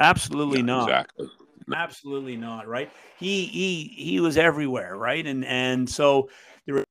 [0.00, 0.88] Absolutely yeah, not.
[0.88, 1.28] Exactly.
[1.74, 2.66] Absolutely not.
[2.66, 2.90] Right.
[3.18, 4.96] He he he was everywhere.
[4.96, 5.26] Right.
[5.26, 6.28] And and so
[6.66, 6.84] there were,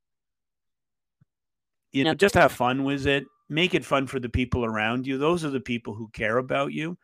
[1.91, 3.25] you know, just have fun with it.
[3.49, 5.17] Make it fun for the people around you.
[5.17, 6.97] Those are the people who care about you.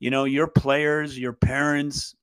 [0.00, 2.14] You know, your players, your parents,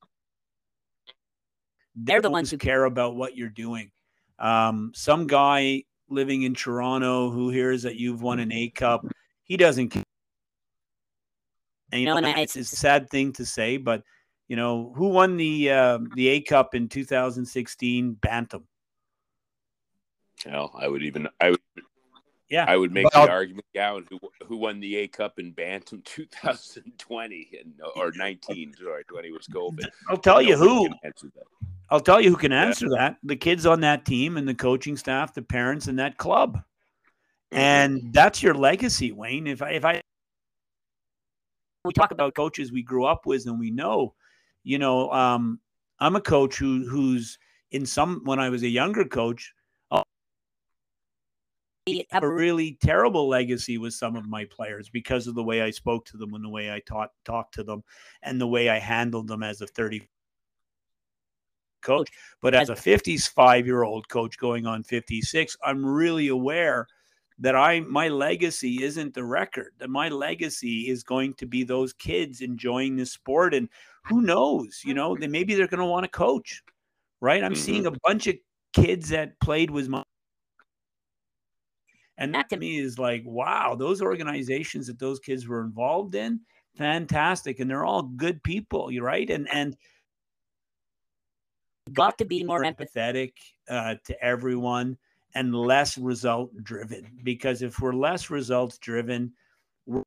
[1.95, 3.91] they're the ones who care about what you're doing.
[4.39, 9.05] Um, some guy living in Toronto who hears that you've won an A Cup,
[9.43, 10.03] he doesn't care
[11.91, 14.03] and you know, and it's, it's a sad thing to say, but
[14.47, 18.67] you know, who won the uh, the A Cup in 2016 Bantam?
[20.43, 21.59] Hell, I would even I would
[22.49, 25.51] yeah I would make well, the argument Gowan who who won the A Cup in
[25.51, 29.85] Bantam 2020 and or 19 sorry 20 was COVID.
[30.09, 30.89] I'll tell you who.
[31.89, 32.97] I'll tell you who can answer yeah.
[32.97, 33.17] that.
[33.23, 36.55] The kids on that team and the coaching staff, the parents in that club.
[37.53, 37.57] Mm-hmm.
[37.57, 39.45] And that's your legacy, Wayne.
[39.45, 40.01] If I if I
[41.83, 44.13] we talk about coaches we grew up with and we know,
[44.63, 45.59] you know, um,
[45.99, 47.39] I'm a coach who who's
[47.71, 49.53] in some when I was a younger coach,
[49.91, 50.03] I
[52.11, 55.71] have a really terrible legacy with some of my players because of the way I
[55.71, 57.83] spoke to them and the way I taught talked to them
[58.21, 60.07] and the way I handled them as a 30
[61.81, 62.09] coach.
[62.41, 66.87] But as a 55 year old coach going on 56, I'm really aware
[67.41, 69.73] that I my legacy isn't the record.
[69.79, 73.67] That my legacy is going to be those kids enjoying the sport, and
[74.05, 76.63] who knows, you know, then maybe they're going to want to coach,
[77.19, 77.43] right?
[77.43, 77.61] I'm mm-hmm.
[77.61, 78.35] seeing a bunch of
[78.73, 80.03] kids that played with my
[82.17, 86.39] and that to me is like, wow, those organizations that those kids were involved in,
[86.77, 87.59] fantastic.
[87.59, 89.27] And they're all good people, you right?
[89.27, 89.75] And and
[91.91, 93.33] got to be more empathetic
[93.67, 94.99] uh, to everyone
[95.35, 97.19] and less result driven.
[97.23, 99.33] Because if we're less results driven,
[99.85, 100.03] we're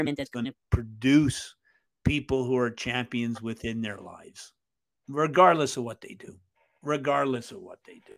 [0.00, 1.54] that's going to produce
[2.04, 4.52] people who are champions within their lives,
[5.08, 6.36] regardless of what they do.
[6.82, 8.14] Regardless of what they do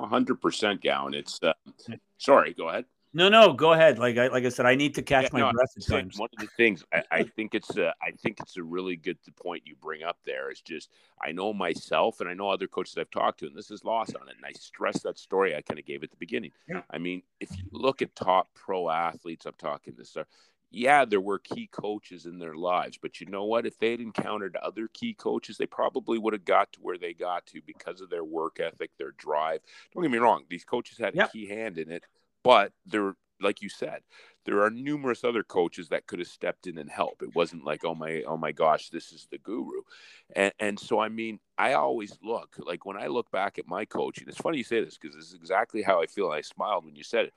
[0.00, 1.14] hundred percent, Gowan.
[1.14, 1.52] It's uh,
[2.18, 2.54] sorry.
[2.54, 2.84] Go ahead.
[3.14, 3.98] No, no, go ahead.
[3.98, 6.16] Like I like I said, I need to catch yeah, my no, breath at times.
[6.16, 9.18] One of the things I, I think it's a, I think it's a really good
[9.36, 10.50] point you bring up there.
[10.50, 10.88] Is just
[11.20, 14.16] I know myself and I know other coaches I've talked to, and this is lost
[14.16, 14.36] on it.
[14.36, 16.52] And I stress that story I kind of gave at the beginning.
[16.68, 16.82] Yeah.
[16.90, 20.26] I mean, if you look at top pro athletes, I'm talking this stuff.
[20.72, 23.66] yeah, there were key coaches in their lives, but you know what?
[23.66, 27.12] If they had encountered other key coaches, they probably would have got to where they
[27.12, 29.60] got to because of their work ethic, their drive.
[29.92, 32.04] Don't get me wrong; these coaches had a key hand in it,
[32.42, 34.00] but there, like you said,
[34.44, 37.22] there are numerous other coaches that could have stepped in and helped.
[37.22, 39.82] It wasn't like, oh my, oh my gosh, this is the guru,
[40.34, 43.84] and and so I mean, I always look like when I look back at my
[43.84, 44.24] coaching.
[44.28, 46.30] It's funny you say this because this is exactly how I feel.
[46.30, 47.32] I smiled when you said it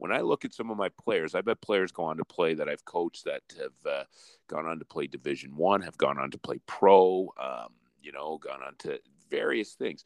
[0.00, 2.54] when I look at some of my players, I bet players go on to play
[2.54, 4.04] that I've coached that have uh,
[4.48, 8.38] gone on to play Division One, have gone on to play pro, um, you know,
[8.38, 8.98] gone on to
[9.30, 10.04] various things.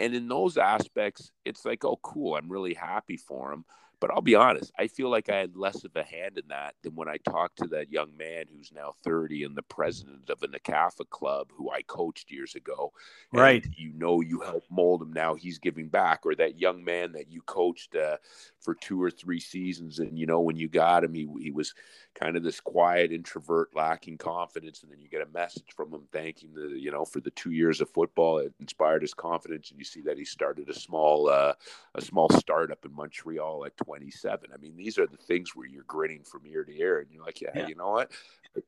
[0.00, 2.34] And in those aspects, it's like, oh, cool.
[2.34, 3.64] I'm really happy for him.
[4.00, 6.74] But I'll be honest, I feel like I had less of a hand in that
[6.82, 10.42] than when I talked to that young man who's now 30 and the president of
[10.42, 12.94] a NCAFA club who I coached years ago.
[13.30, 13.66] Right.
[13.76, 15.12] You know, you helped mold him.
[15.12, 16.20] Now he's giving back.
[16.24, 18.16] Or that young man that you coached uh,
[18.60, 19.98] for two or three seasons.
[19.98, 21.74] And, you know, when you got him, he, he was
[22.14, 24.82] kind of this quiet introvert, lacking confidence.
[24.82, 27.50] And then you get a message from him thanking the, you know, for the two
[27.50, 28.38] years of football.
[28.38, 29.70] It inspired his confidence.
[29.70, 31.54] And you see that he started a small, uh,
[31.94, 34.50] a small startup in Montreal at 27.
[34.52, 37.24] I mean, these are the things where you're grinning from ear to ear, and you're
[37.24, 37.66] like, yeah, yeah.
[37.66, 38.12] you know what?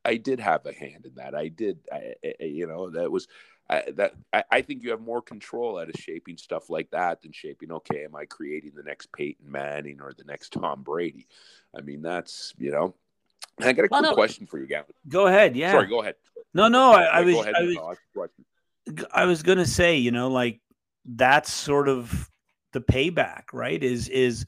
[0.05, 1.35] I did have a hand in that.
[1.35, 1.78] I did.
[1.92, 3.26] I, I you know, that was.
[3.70, 7.22] I, that I, I, think you have more control out of shaping stuff like that
[7.22, 7.72] than shaping.
[7.72, 11.27] Okay, am I creating the next Peyton Manning or the next Tom Brady?
[11.77, 12.94] I mean, that's you know.
[13.61, 14.14] I got a well, quick no.
[14.14, 14.94] question for you, Gavin.
[15.09, 15.57] Go ahead.
[15.57, 15.72] Yeah.
[15.72, 15.87] Sorry.
[15.87, 16.16] Go ahead.
[16.55, 16.92] No, no.
[16.92, 17.37] I, I was.
[17.37, 18.31] I was,
[19.12, 20.61] I was going to say, you know, like
[21.05, 22.31] that's sort of
[22.72, 23.83] the payback, right?
[23.83, 24.44] Is is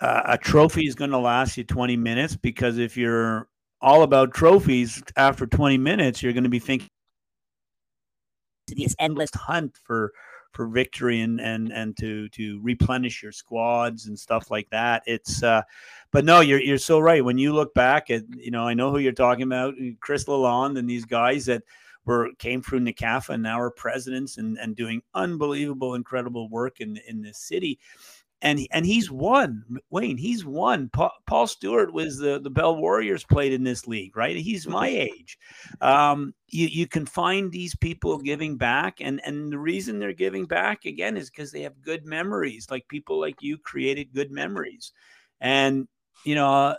[0.00, 3.48] uh, a trophy is going to last you 20 minutes because if you're
[3.80, 6.88] all about trophies after 20 minutes, you're going to be thinking
[8.66, 10.12] this endless hunt for
[10.52, 15.02] for victory and and and to to replenish your squads and stuff like that.
[15.06, 15.62] It's uh,
[16.10, 17.24] but no, you're you're so right.
[17.24, 20.78] When you look back at you know, I know who you're talking about, Chris Lalonde
[20.78, 21.62] and these guys that
[22.06, 26.98] were came through NCAFA and now are presidents and and doing unbelievable, incredible work in
[27.06, 27.78] in this city
[28.42, 30.18] and and he's won Wayne.
[30.18, 30.90] He's won.
[30.92, 34.36] Paul, Paul, Stewart was the the Bell Warriors played in this league, right?
[34.36, 35.18] He's my mm-hmm.
[35.18, 35.38] age.
[35.80, 40.44] Um, you you can find these people giving back, and and the reason they're giving
[40.44, 42.66] back again is because they have good memories.
[42.70, 44.92] Like people like you created good memories,
[45.40, 45.88] and
[46.24, 46.52] you know.
[46.52, 46.74] Uh,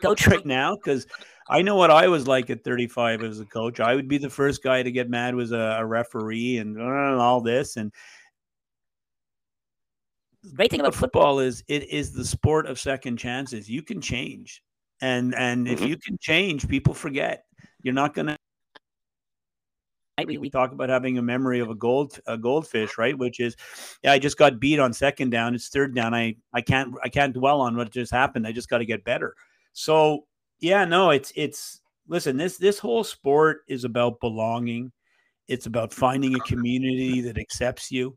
[0.00, 1.06] coach right now because
[1.46, 3.80] I know what I was like at 35 as a coach.
[3.80, 7.22] I would be the first guy to get mad was a, a referee and uh,
[7.22, 7.92] all this and
[10.54, 13.68] great thing about football is it is the sport of second chances.
[13.68, 14.62] You can change,
[15.00, 15.74] and and mm-hmm.
[15.74, 17.44] if you can change, people forget.
[17.82, 18.36] You're not gonna.
[20.26, 23.16] We, we talk about having a memory of a gold a goldfish, right?
[23.16, 23.56] Which is,
[24.02, 25.54] yeah, I just got beat on second down.
[25.54, 26.14] It's third down.
[26.14, 28.46] I I can't I can't dwell on what just happened.
[28.46, 29.34] I just got to get better.
[29.72, 30.26] So
[30.58, 32.36] yeah, no, it's it's listen.
[32.36, 34.92] This this whole sport is about belonging.
[35.48, 38.16] It's about finding a community that accepts you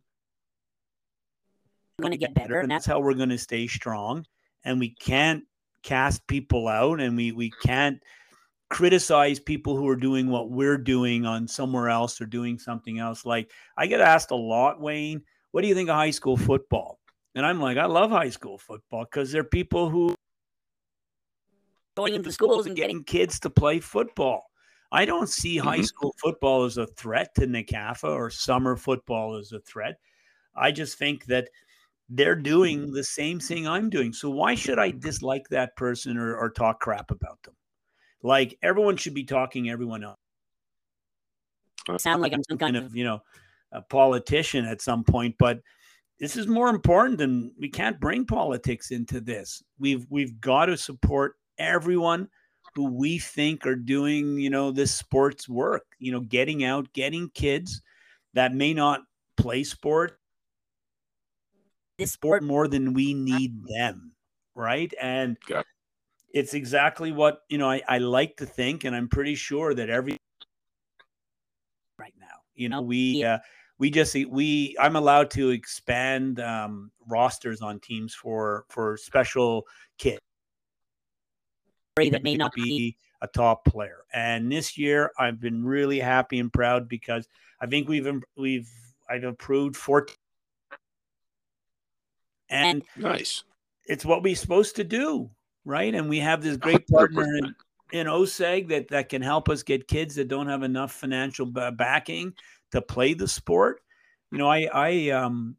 [2.01, 4.25] going to get better, and that's how we're going to stay strong.
[4.65, 5.43] And we can't
[5.83, 8.01] cast people out, and we we can't
[8.69, 13.25] criticize people who are doing what we're doing on somewhere else or doing something else.
[13.25, 15.21] Like I get asked a lot, Wayne,
[15.51, 16.99] what do you think of high school football?
[17.35, 20.15] And I'm like, I love high school football because they're people who
[21.95, 24.49] going into schools and getting kids to play football.
[24.91, 25.83] I don't see high mm-hmm.
[25.83, 29.99] school football as a threat to NCAFA or summer football as a threat.
[30.55, 31.49] I just think that
[32.15, 32.93] they're doing mm-hmm.
[32.93, 34.13] the same thing I'm doing.
[34.13, 37.55] So why should I dislike that person or, or talk crap about them?
[38.21, 40.19] Like everyone should be talking everyone else.
[41.89, 43.21] I sound like I'm some kind of, you know,
[43.71, 45.59] a politician at some point, but
[46.19, 49.61] this is more important than we can't bring politics into this.
[49.79, 52.29] We've we've got to support everyone
[52.75, 57.29] who we think are doing, you know, this sports work, you know, getting out, getting
[57.33, 57.81] kids
[58.33, 59.01] that may not
[59.35, 60.19] play sport
[61.97, 64.13] this sport more than we need them,
[64.55, 64.93] right?
[65.01, 65.63] And okay.
[66.33, 69.89] it's exactly what, you know, I, I like to think and I'm pretty sure that
[69.89, 70.17] every
[71.97, 73.39] right now, you know, we uh
[73.79, 79.65] we just we I'm allowed to expand um, rosters on teams for for special
[79.97, 80.21] kids
[81.97, 84.03] that may not be a top player.
[84.13, 87.27] And this year, I've been really happy and proud because
[87.61, 88.69] I think we've we've
[89.09, 90.15] I've approved 14
[92.53, 93.43] and nice.
[93.85, 95.29] It's what we're supposed to do,
[95.65, 95.93] right?
[95.93, 97.55] And we have this great partner in,
[97.91, 102.33] in OSEG that that can help us get kids that don't have enough financial backing
[102.71, 103.81] to play the sport.
[104.31, 105.57] You know, I I um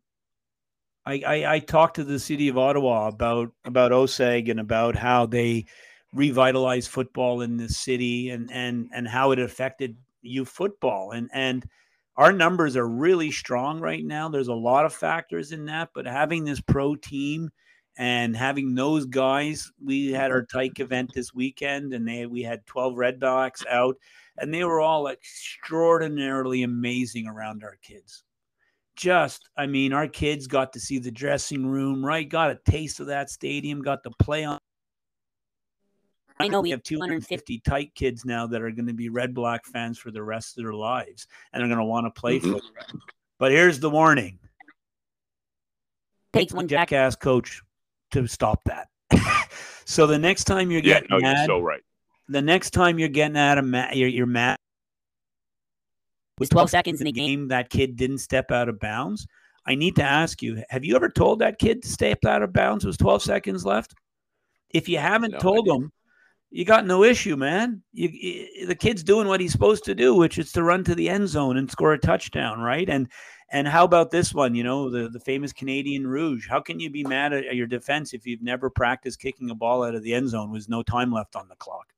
[1.07, 5.26] I, I, I talked to the city of Ottawa about about OSEG and about how
[5.26, 5.66] they
[6.14, 11.66] revitalized football in the city and and and how it affected youth football and and
[12.16, 14.28] our numbers are really strong right now.
[14.28, 17.50] There's a lot of factors in that, but having this pro team
[17.98, 20.58] and having those guys, we had our mm-hmm.
[20.58, 23.96] tyke event this weekend and they we had 12 Redblacks out
[24.38, 28.24] and they were all extraordinarily amazing around our kids.
[28.96, 32.28] Just, I mean, our kids got to see the dressing room, right?
[32.28, 34.60] Got a taste of that stadium, got to play on
[36.41, 39.64] I know we have 250 tyke kids now that are going to be red black
[39.64, 42.53] fans for the rest of their lives and they're going to want to play mm-hmm.
[42.53, 43.01] football.
[43.39, 44.39] But here's the warning.
[46.32, 47.62] Takes one jackass coach
[48.11, 48.89] to stop that.
[49.85, 51.82] so the next time you're getting yeah, no, mad, you're so right.
[52.28, 54.59] The next time you're getting at a mad, you're, you're mad.
[56.39, 59.26] Was 12 seconds in the game that kid didn't step out of bounds.
[59.66, 62.53] I need to ask you: Have you ever told that kid to step out of
[62.53, 62.85] bounds?
[62.85, 63.95] It was 12 seconds left.
[64.70, 65.93] If you haven't no, told him,
[66.55, 67.82] you got no issue, man.
[67.92, 70.94] You, you, the kid's doing what he's supposed to do, which is to run to
[70.94, 72.88] the end zone and score a touchdown, right?
[72.88, 73.09] And
[73.50, 74.55] and how about this one?
[74.55, 76.48] You know, the the famous Canadian Rouge.
[76.48, 79.82] How can you be mad at your defense if you've never practiced kicking a ball
[79.82, 81.93] out of the end zone with no time left on the clock?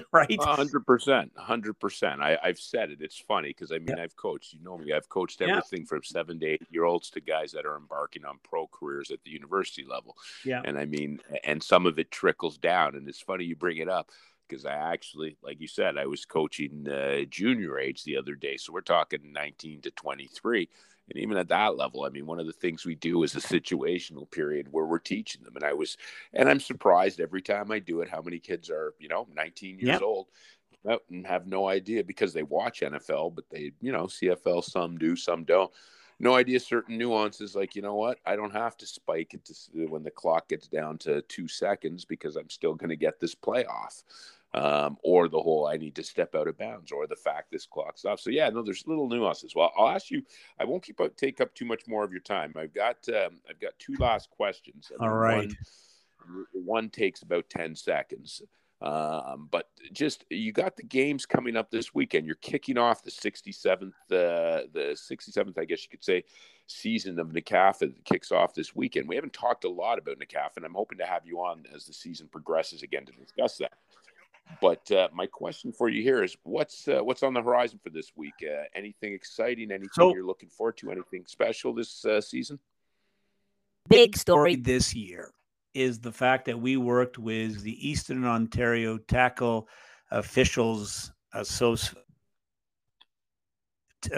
[0.12, 0.42] right?
[0.42, 2.20] hundred percent, hundred percent.
[2.20, 2.98] I I've said it.
[3.00, 4.02] It's funny because I mean yeah.
[4.02, 4.52] I've coached.
[4.52, 4.92] You know me.
[4.92, 5.86] I've coached everything yeah.
[5.86, 9.22] from seven to eight year olds to guys that are embarking on pro careers at
[9.24, 10.16] the university level.
[10.44, 10.62] Yeah.
[10.64, 12.94] And I mean, and some of it trickles down.
[12.94, 14.10] And it's funny you bring it up
[14.48, 18.56] because I actually, like you said, I was coaching uh, junior age the other day.
[18.56, 20.68] So we're talking nineteen to twenty three
[21.08, 23.40] and even at that level, I mean, one of the things we do is a
[23.40, 25.56] situational period where we're teaching them.
[25.56, 25.96] And I was,
[26.32, 29.78] and I'm surprised every time I do it how many kids are, you know, 19
[29.78, 30.02] years yep.
[30.02, 30.28] old
[30.88, 34.96] uh, and have no idea because they watch NFL, but they, you know, CFL, some
[34.96, 35.70] do, some don't.
[36.20, 39.86] No idea certain nuances like, you know what, I don't have to spike it to,
[39.86, 43.34] when the clock gets down to two seconds because I'm still going to get this
[43.34, 44.04] play off
[44.54, 47.66] um, or the whole I need to step out of bounds, or the fact this
[47.66, 48.20] clock's off.
[48.20, 49.54] So yeah, no, there's little nuances.
[49.54, 50.22] Well, I'll ask you.
[50.58, 52.52] I won't keep up, take up too much more of your time.
[52.56, 54.90] I've got um, I've got two last questions.
[55.00, 55.52] All right.
[56.26, 58.42] One, one takes about ten seconds.
[58.82, 62.26] Um, but just you got the games coming up this weekend.
[62.26, 66.24] You're kicking off the 67th, uh, the 67th, I guess you could say,
[66.66, 69.08] season of NCAFA that kicks off this weekend.
[69.08, 71.84] We haven't talked a lot about NCAFA, and I'm hoping to have you on as
[71.84, 73.74] the season progresses again to discuss that.
[74.60, 77.90] But uh, my question for you here is, what's uh, what's on the horizon for
[77.90, 78.34] this week?
[78.42, 79.70] Uh, anything exciting?
[79.70, 80.90] Anything so, you're looking forward to?
[80.90, 82.58] Anything special this uh, season?
[83.88, 85.32] Big story this year
[85.74, 89.68] is the fact that we worked with the Eastern Ontario Tackle
[90.10, 91.94] Officials Associ-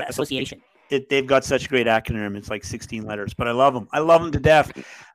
[0.09, 0.61] Association.
[0.91, 2.37] It, they've got such a great acronym.
[2.37, 3.89] It's like 16 letters, but I love them.
[3.93, 4.70] I love them to death.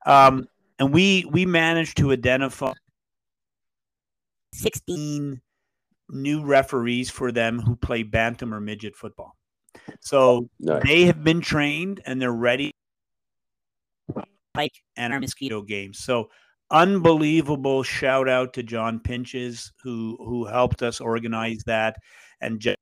[0.05, 0.47] Um,
[0.79, 2.73] and we we managed to identify
[4.53, 5.41] 16
[6.09, 9.35] new referees for them who play bantam or midget football.
[10.01, 10.83] So nice.
[10.83, 12.71] they have been trained and they're ready
[14.55, 15.99] tyke and our mosquito games.
[15.99, 16.29] So
[16.71, 21.95] unbelievable shout out to John Pinches who who helped us organize that
[22.41, 22.77] and just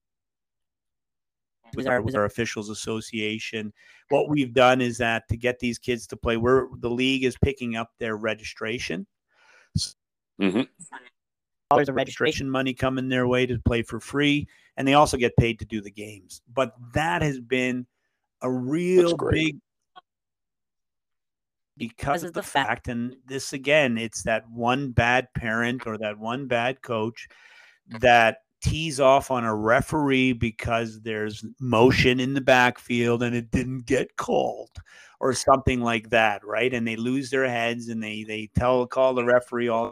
[1.76, 3.74] with our, with our officials association.
[4.10, 7.38] What we've done is that to get these kids to play, we're the league is
[7.44, 9.06] picking up their registration.
[10.42, 10.62] Mm-hmm
[11.72, 14.48] of registration money coming their way to play for free,
[14.78, 16.42] and they also get paid to do the games.
[16.54, 17.86] But that has been
[18.42, 19.58] a real big
[21.78, 26.48] because of the fact, and this again, it's that one bad parent or that one
[26.48, 27.28] bad coach
[28.00, 33.86] that tees off on a referee because there's motion in the backfield and it didn't
[33.86, 34.72] get called
[35.20, 36.74] or something like that, right?
[36.74, 39.92] And they lose their heads and they they tell call the referee all.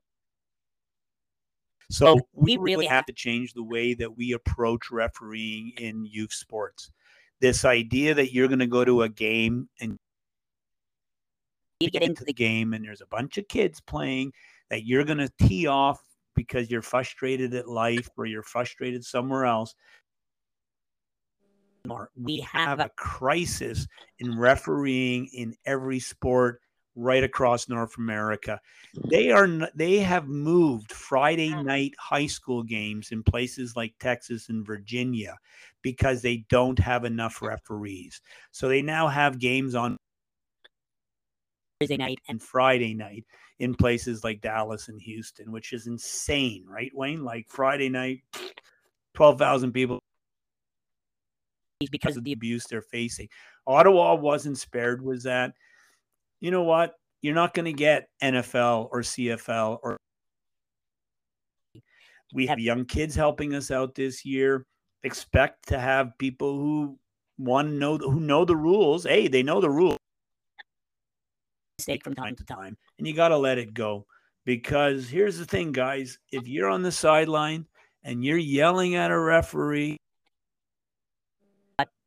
[1.89, 6.91] So we really have to change the way that we approach refereeing in youth sports.
[7.41, 9.97] This idea that you're going to go to a game and
[11.79, 14.31] you get into the game and there's a bunch of kids playing
[14.69, 16.01] that you're going to tee off
[16.35, 19.75] because you're frustrated at life or you're frustrated somewhere else.
[22.15, 23.87] We have a crisis
[24.19, 26.61] in refereeing in every sport
[26.95, 28.59] right across North America.
[29.09, 34.65] They are they have moved Friday night high school games in places like Texas and
[34.65, 35.37] Virginia
[35.81, 38.21] because they don't have enough referees.
[38.51, 39.97] So they now have games on
[41.79, 43.25] Thursday night and Friday night
[43.59, 47.23] in places like Dallas and Houston, which is insane, right, Wayne?
[47.23, 48.21] Like Friday night,
[49.15, 49.99] 12,000 people
[51.91, 53.27] because of the abuse they're facing.
[53.67, 55.53] Ottawa wasn't spared, was that,
[56.45, 56.93] you know what?
[57.23, 59.97] You're not going to get NFL or CFL or.
[62.35, 64.63] We have young kids helping us out this year.
[65.03, 66.99] Expect to have people who
[67.39, 69.05] want to know who know the rules.
[69.05, 69.97] Hey, they know the rules
[71.79, 74.05] mistake from time to time, and you got to let it go.
[74.45, 77.65] Because here's the thing, guys: if you're on the sideline
[78.03, 79.97] and you're yelling at a referee,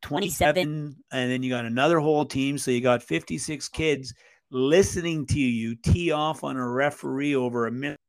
[0.02, 4.14] 27, and then you got another whole team, so you got 56 kids
[4.50, 8.00] listening to you tee off on a referee over a minute,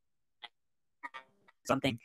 [1.65, 1.99] something.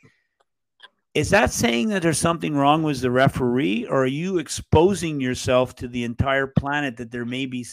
[1.13, 5.73] Is that saying that there's something wrong with the referee, or are you exposing yourself
[5.75, 7.65] to the entire planet that there may be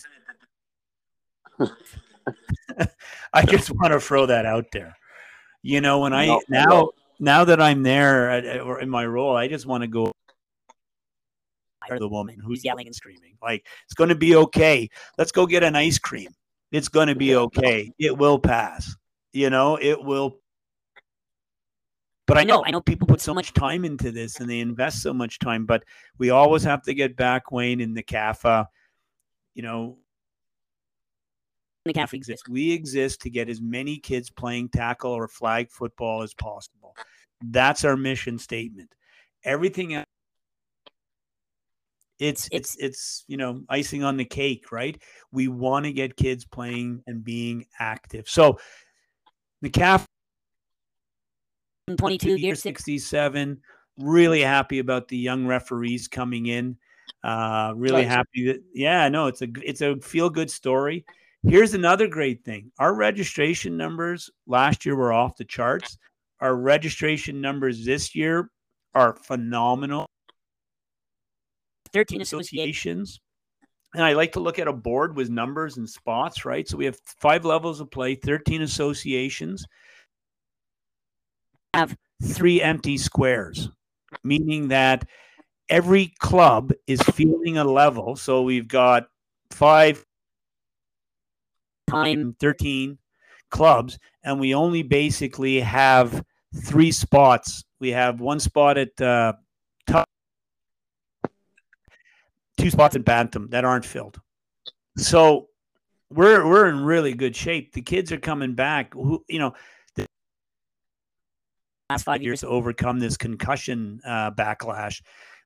[3.32, 4.96] I just want to throw that out there.
[5.62, 6.92] You know, when I no, now no.
[7.18, 10.12] now that I'm there at, or in my role, I just want to go
[11.98, 13.36] the woman who's yelling and screaming.
[13.42, 14.88] Like it's going to be okay.
[15.18, 16.30] Let's go get an ice cream.
[16.72, 17.92] It's going to be okay.
[17.98, 18.96] It will pass.
[19.32, 20.38] You know, it will.
[22.26, 25.02] But I know, I know people put so much time into this and they invest
[25.02, 25.84] so much time, but
[26.18, 28.66] we always have to get back, Wayne, in the CAFA.
[29.54, 29.98] You know,
[31.84, 32.48] the CAF exists.
[32.48, 36.96] We exist to get as many kids playing tackle or flag football as possible.
[37.42, 38.94] That's our mission statement.
[39.44, 40.06] Everything else,
[42.18, 45.00] it's it's it's you know icing on the cake, right?
[45.32, 48.28] We want to get kids playing and being active.
[48.28, 48.58] So
[49.60, 50.04] the CAF
[51.96, 53.60] 22 years 67
[53.98, 56.76] really happy about the young referees coming in
[57.24, 61.04] uh really happy that yeah no it's a it's a feel good story
[61.44, 62.70] Here's another great thing.
[62.78, 65.98] Our registration numbers last year were off the charts.
[66.40, 68.48] Our registration numbers this year
[68.94, 70.06] are phenomenal.
[71.92, 73.20] 13 associations.
[73.94, 76.66] And I like to look at a board with numbers and spots, right?
[76.66, 79.66] So we have five levels of play, 13 associations,
[81.74, 83.68] have three empty squares,
[84.24, 85.06] meaning that
[85.68, 88.16] every club is fielding a level.
[88.16, 89.08] So we've got
[89.50, 90.04] five
[91.88, 92.98] time 13
[93.50, 96.24] clubs, and we only basically have
[96.64, 97.64] three spots.
[97.80, 99.34] We have one spot at uh,
[99.86, 100.08] top,
[102.58, 104.20] two spots in Bantam that aren't filled.
[104.96, 105.48] So
[106.10, 107.72] we're we're in really good shape.
[107.72, 108.94] The kids are coming back.
[108.94, 109.54] Who you know,
[109.96, 110.06] the
[111.90, 115.02] last five years to overcome this concussion uh, backlash.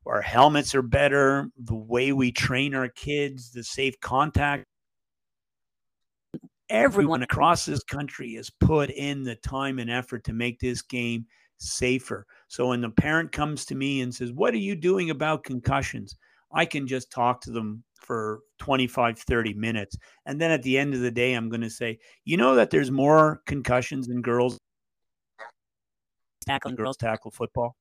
[0.06, 1.50] Our helmets are better.
[1.64, 4.66] The way we train our kids, the safe contact
[6.68, 11.26] everyone across this country has put in the time and effort to make this game
[11.58, 12.26] safer.
[12.48, 16.16] So when the parent comes to me and says, What are you doing about concussions?
[16.52, 19.96] I can just talk to them for 25, 30 minutes.
[20.26, 22.70] And then at the end of the day, I'm going to say, You know that
[22.70, 24.58] there's more concussions in girls
[26.46, 27.76] tackling girls tackle football?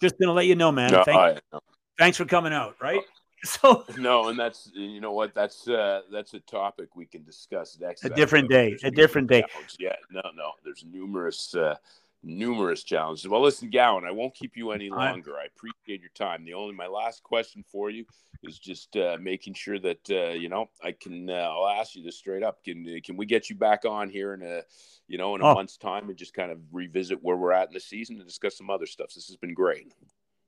[0.00, 0.92] Just going to let you know, man.
[0.92, 1.60] No, Thank, I, no.
[1.98, 3.00] Thanks for coming out, right?
[3.42, 7.78] So no, and that's you know what that's uh, that's a topic we can discuss
[7.80, 8.04] next.
[8.04, 8.76] A different day.
[8.84, 9.42] A different day.
[9.78, 10.50] Yeah, no, no.
[10.62, 11.76] There's numerous uh,
[12.22, 13.28] numerous challenges.
[13.28, 15.36] Well, listen, Gowan, I won't keep you any longer.
[15.38, 16.44] I appreciate your time.
[16.44, 18.04] The only my last question for you
[18.42, 21.30] is just uh, making sure that uh, you know I can.
[21.30, 22.62] Uh, I'll ask you this straight up.
[22.64, 24.62] Can can we get you back on here in a
[25.08, 25.54] you know in a oh.
[25.54, 28.56] month's time and just kind of revisit where we're at in the season and discuss
[28.56, 29.12] some other stuff?
[29.14, 29.92] This has been great.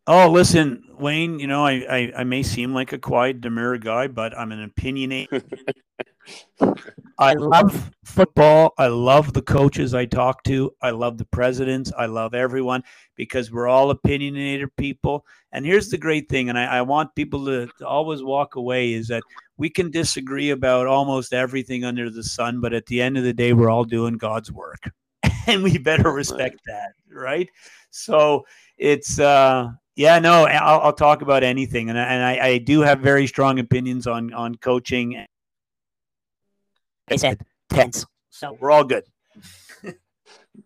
[0.06, 1.38] Oh, listen, Wayne.
[1.38, 4.62] You know, I, I, I may seem like a quiet, demure guy, but I'm an
[4.64, 5.44] opinionated.
[7.18, 8.74] I love football.
[8.78, 10.72] I love the coaches I talk to.
[10.80, 11.92] I love the presidents.
[11.96, 12.82] I love everyone
[13.16, 15.24] because we're all opinionated people.
[15.52, 18.94] And here's the great thing, and I, I want people to, to always walk away
[18.94, 19.22] is that
[19.56, 23.34] we can disagree about almost everything under the sun, but at the end of the
[23.34, 24.90] day, we're all doing God's work.
[25.46, 27.48] and we better respect that, right?
[27.90, 28.44] So
[28.78, 32.80] it's uh yeah, no, I'll, I'll talk about anything, and I, and I, I do
[32.80, 35.24] have very strong opinions on on coaching
[37.08, 37.40] they said
[37.70, 38.06] tense.
[38.30, 39.04] So we're all good.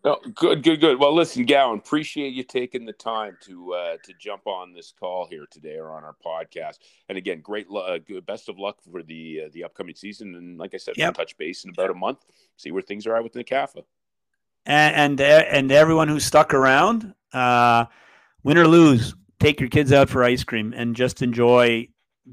[0.05, 0.99] No, good, good, good.
[0.99, 5.26] Well, listen, Gowan, appreciate you taking the time to uh, to jump on this call
[5.28, 6.78] here today or on our podcast.
[7.09, 10.34] And again, great, uh, good, best of luck for the uh, the upcoming season.
[10.34, 11.07] And like I said, yep.
[11.07, 12.18] we'll touch base in about a month,
[12.57, 13.84] see where things are at with the CAFA.
[14.64, 17.87] And and, and everyone who's stuck around, uh,
[18.43, 21.89] win or lose, take your kids out for ice cream and just enjoy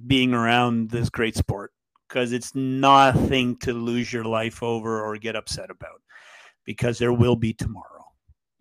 [0.07, 1.71] being around this great sport
[2.13, 5.99] because it's nothing to lose your life over or get upset about
[6.63, 8.05] because there will be tomorrow.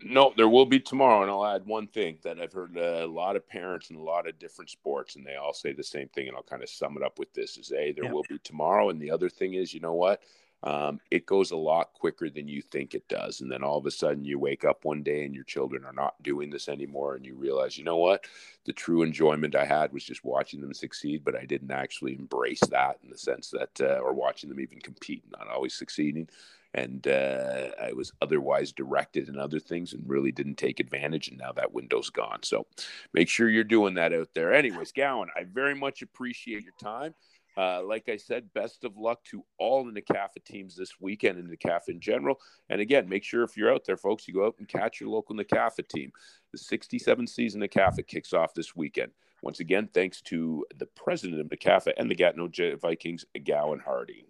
[0.01, 1.23] No, there will be tomorrow.
[1.23, 4.03] And I'll add one thing that I've heard uh, a lot of parents in a
[4.03, 6.29] lot of different sports, and they all say the same thing.
[6.29, 8.89] And I'll kind of sum it up with this is A, there will be tomorrow.
[8.89, 10.23] And the other thing is, you know what?
[10.65, 13.41] Um, it goes a lot quicker than you think it does.
[13.41, 15.93] And then all of a sudden you wake up one day and your children are
[15.93, 17.17] not doing this anymore.
[17.17, 18.27] And you realize, you know what?
[18.65, 22.61] The true enjoyment I had was just watching them succeed, but I didn't actually embrace
[22.71, 26.29] that in the sense that, uh, or watching them even compete, not always succeeding.
[26.75, 31.29] And uh, I was otherwise directed in other things and really didn't take advantage.
[31.29, 32.39] And now that window's gone.
[32.43, 32.67] So
[33.13, 34.55] make sure you're doing that out there.
[34.55, 37.15] Anyways, Gowan, I very much appreciate your time.
[37.57, 41.51] Uh, like I said, best of luck to all the NCAFA teams this weekend and
[41.59, 42.37] NCAFA in general.
[42.71, 45.11] And again, make sure if you're out there, folks, you go out and catch your
[45.11, 46.13] local NCAFA team.
[46.53, 49.13] The 67th season NCAFA kicks off this weekend.
[49.43, 52.49] Once again, thanks to the president of NCAFA and the Gatineau
[52.81, 54.25] Vikings, Gowan Harding.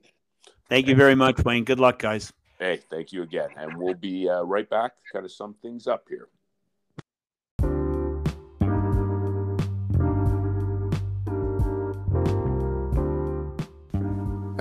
[0.69, 1.65] Thank you very much, Wayne.
[1.65, 2.33] Good luck, guys.
[2.59, 3.51] Hey, thank you again.
[3.57, 6.29] And we'll be uh, right back to kind of sum things up here.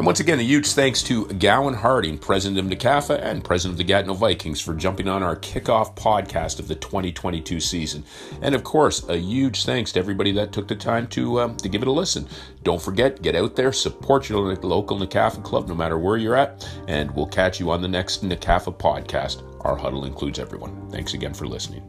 [0.02, 3.78] And once again, a huge thanks to Gowan Harding, president of NCAFA and president of
[3.78, 8.04] the Gatineau Vikings, for jumping on our kickoff podcast of the 2022 season.
[8.41, 11.70] And of course, a huge thanks to everybody that took the time to uh, to
[11.70, 12.28] give it a listen.
[12.64, 16.68] Don't forget, get out there, support your local NCAFA club, no matter where you're at,
[16.88, 19.43] and we'll catch you on the next NCAFA podcast.
[19.64, 20.89] Our huddle includes everyone.
[20.89, 21.84] Thanks again for listening.